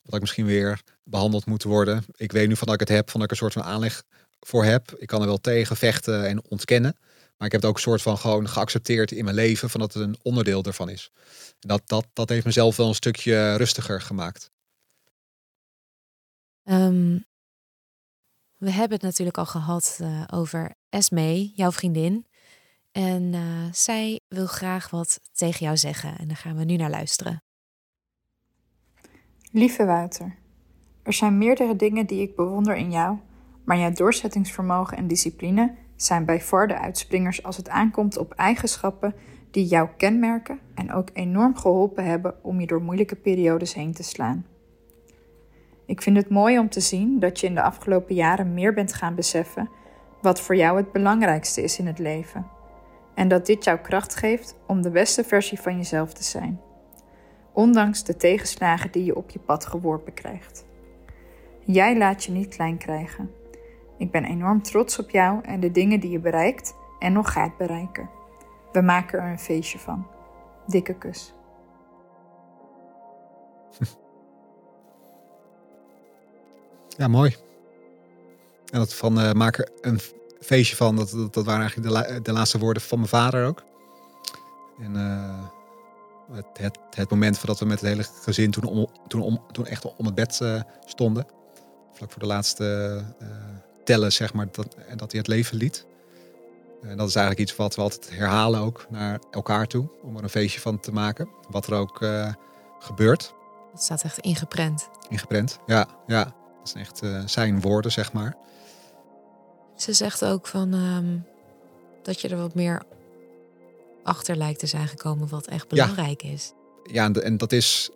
[0.03, 2.05] Dat ik misschien weer behandeld moet worden.
[2.15, 4.03] Ik weet nu van dat ik het heb, van dat ik een soort van aanleg
[4.39, 4.91] voor heb.
[4.97, 6.95] Ik kan er wel tegen vechten en ontkennen.
[7.37, 9.69] Maar ik heb het ook een soort van gewoon geaccepteerd in mijn leven.
[9.69, 11.11] Van dat het een onderdeel ervan is.
[11.59, 14.51] Dat, dat, dat heeft mezelf wel een stukje rustiger gemaakt.
[16.63, 17.19] Ehm,
[18.55, 22.25] we hebben het natuurlijk al gehad eh, over Esme, jouw vriendin.
[22.97, 23.41] En uh,
[23.71, 26.17] zij wil graag wat tegen jou zeggen.
[26.17, 27.43] En daar gaan we nu naar luisteren.
[29.51, 30.35] Lieve Wouter,
[31.03, 33.17] er zijn meerdere dingen die ik bewonder in jou,
[33.65, 39.13] maar jouw doorzettingsvermogen en discipline zijn bij de uitspringers als het aankomt op eigenschappen
[39.51, 44.03] die jou kenmerken en ook enorm geholpen hebben om je door moeilijke periodes heen te
[44.03, 44.45] slaan.
[45.85, 48.93] Ik vind het mooi om te zien dat je in de afgelopen jaren meer bent
[48.93, 49.69] gaan beseffen
[50.21, 52.56] wat voor jou het belangrijkste is in het leven.
[53.17, 56.61] En dat dit jou kracht geeft om de beste versie van jezelf te zijn,
[57.53, 60.65] ondanks de tegenslagen die je op je pad geworpen krijgt.
[61.59, 63.31] Jij laat je niet klein krijgen.
[63.97, 67.57] Ik ben enorm trots op jou en de dingen die je bereikt en nog gaat
[67.57, 68.09] bereiken.
[68.71, 70.07] We maken er een feestje van.
[70.67, 71.33] Dikke kus.
[76.97, 77.35] Ja, mooi.
[78.71, 79.99] En dat van uh, maak er een
[80.41, 83.63] feestje van, dat, dat, dat waren eigenlijk de, de, laatste woorden van mijn vader ook.
[84.81, 85.47] En uh,
[86.31, 89.65] het, het, het, moment dat we met het hele gezin toen, om, toen, om, toen
[89.65, 91.25] echt om het bed uh, stonden.
[91.93, 93.03] Vlak voor de laatste
[93.83, 95.85] tellen, zeg maar, dat, en dat hij het leven liet.
[96.81, 99.89] En dat is eigenlijk iets wat we altijd herhalen ook naar elkaar toe.
[100.01, 101.29] Om er een feestje van te maken.
[101.49, 102.05] Wat er ook
[102.79, 103.33] gebeurt.
[103.71, 104.89] Dat staat echt ingeprent.
[105.09, 105.87] Ingeprent, ja.
[106.07, 106.23] ja.
[106.23, 108.37] Dat zijn echt zijn woorden, zeg maar.
[109.77, 111.25] Ze zegt ook van um,
[112.03, 112.81] dat je er wat meer
[114.03, 116.31] achter lijkt te zijn gekomen wat echt belangrijk ja.
[116.31, 116.53] is.
[116.83, 117.89] Ja, en, en dat is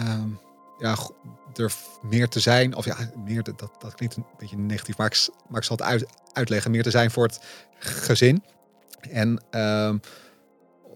[0.00, 0.40] um,
[0.78, 0.96] ja,
[1.54, 5.28] er meer te zijn, of ja, meer, dat, dat klinkt een beetje negatief, maar ik,
[5.48, 6.70] maar ik zal het uit, uitleggen.
[6.70, 7.40] Meer te zijn voor het
[7.78, 8.44] gezin.
[9.00, 10.00] En um,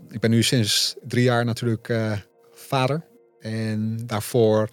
[0.08, 2.18] ik ben nu sinds drie jaar natuurlijk uh,
[2.52, 3.06] vader.
[3.40, 4.68] En daarvoor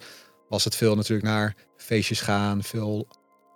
[0.48, 3.06] was het veel natuurlijk naar feestjes gaan, veel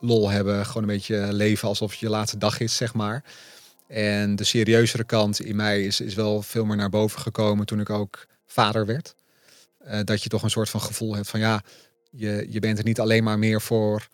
[0.01, 3.25] lol hebben, gewoon een beetje leven alsof het je laatste dag is, zeg maar.
[3.87, 7.81] En de serieuzere kant in mij is, is wel veel meer naar boven gekomen toen
[7.81, 9.15] ik ook vader werd.
[9.87, 11.63] Uh, dat je toch een soort van gevoel hebt van ja,
[12.11, 14.09] je, je bent er niet alleen maar meer voor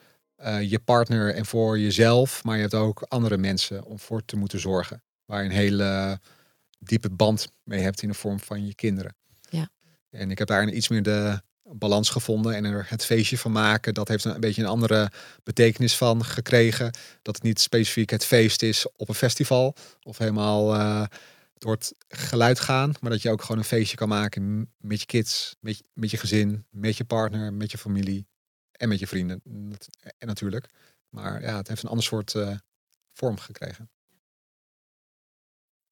[0.44, 4.36] uh, je partner en voor jezelf, maar je hebt ook andere mensen om voor te
[4.36, 5.02] moeten zorgen.
[5.24, 6.20] Waar je een hele
[6.78, 9.16] diepe band mee hebt in de vorm van je kinderen.
[9.50, 9.68] Ja.
[10.10, 11.42] En ik heb daar iets meer de
[11.74, 13.94] balans gevonden en er het feestje van maken.
[13.94, 15.10] Dat heeft een, beetje een andere
[15.42, 16.90] betekenis van gekregen.
[17.22, 21.04] Dat het niet specifiek het feest is op een festival of helemaal uh,
[21.58, 25.06] door het geluid gaan, maar dat je ook gewoon een feestje kan maken met je
[25.06, 28.26] kids, met je, met je gezin, met je partner, met je familie
[28.72, 29.42] en met je vrienden.
[30.18, 30.68] En natuurlijk.
[31.08, 32.56] Maar ja, het heeft een ander soort uh,
[33.12, 33.90] vorm gekregen.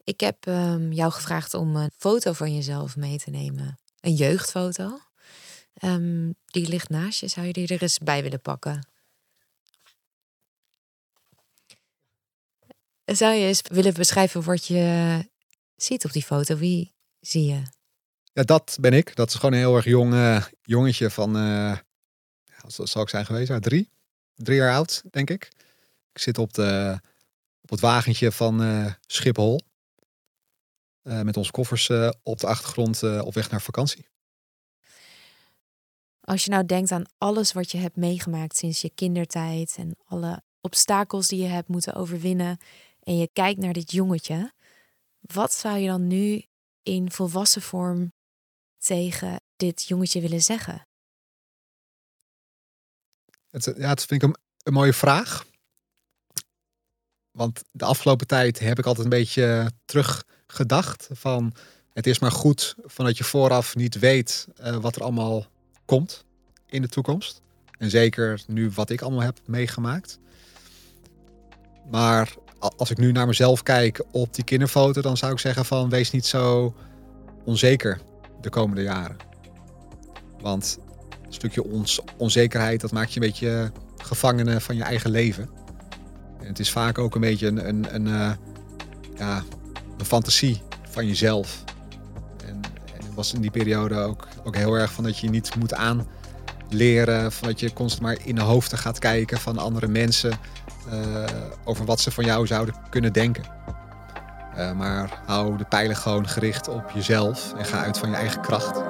[0.05, 3.79] Ik heb um, jou gevraagd om een foto van jezelf mee te nemen.
[4.01, 4.99] Een jeugdfoto.
[5.83, 7.29] Um, die ligt naast je.
[7.29, 8.89] Zou je die er eens bij willen pakken?
[13.05, 15.29] Zou je eens willen beschrijven wat je
[15.77, 16.57] ziet op die foto?
[16.57, 17.63] Wie zie je?
[18.33, 19.17] Ja, dat ben ik.
[19.17, 21.79] Dat is gewoon een heel erg jong uh, jongetje van, uh,
[22.45, 23.91] ja, zal ik zijn geweest, uh, drie.
[24.35, 25.49] Drie jaar oud, denk ik.
[26.13, 27.01] Ik zit op, de,
[27.61, 29.61] op het wagentje van uh, Schiphol.
[31.03, 31.91] met onze koffers
[32.23, 34.09] op de achtergrond op weg naar vakantie.
[36.31, 40.43] Als je nou denkt aan alles wat je hebt meegemaakt sinds je kindertijd en alle
[40.61, 42.59] obstakels die je hebt moeten overwinnen
[43.03, 44.53] en je kijkt naar dit jongetje,
[45.21, 46.45] wat zou je dan nu
[46.83, 48.13] in volwassen vorm
[48.79, 50.87] tegen dit jongetje willen zeggen?
[53.51, 55.47] Het, ja, het vind ik een, mooie vraag.
[57.31, 61.55] Want de afgelopen tijd heb ik altijd een beetje teruggedacht van
[61.93, 65.47] het is maar goed van dat je vooraf niet weet uh, wat er allemaal
[65.91, 66.25] komt
[66.67, 67.43] in de toekomst.
[67.79, 70.19] En zeker nu wat ik allemaal heb meegemaakt.
[71.91, 72.35] Maar
[72.77, 76.11] als ik nu naar mezelf kijk op die kinderfoto, dan zou ik zeggen van wees
[76.11, 76.75] niet zo
[77.45, 78.01] onzeker
[78.41, 79.17] de komende jaren.
[80.41, 80.79] Want
[81.27, 85.51] een stukje ons onzekerheid, dat maakt je een beetje gevangene van je eigen leven.
[86.41, 88.33] En het is vaak ook een beetje een, een, een, uh,
[89.17, 89.43] ja,
[89.99, 91.65] een fantasie van jezelf.
[93.21, 97.49] Was in die periode ook, ook heel erg van dat je niet moet aanleren, van
[97.49, 100.33] dat je constant maar in de hoofden gaat kijken van andere mensen
[100.93, 101.25] uh,
[101.65, 103.45] over wat ze van jou zouden kunnen denken.
[104.57, 108.41] Uh, maar hou de pijlen gewoon gericht op jezelf en ga uit van je eigen
[108.41, 108.83] kracht.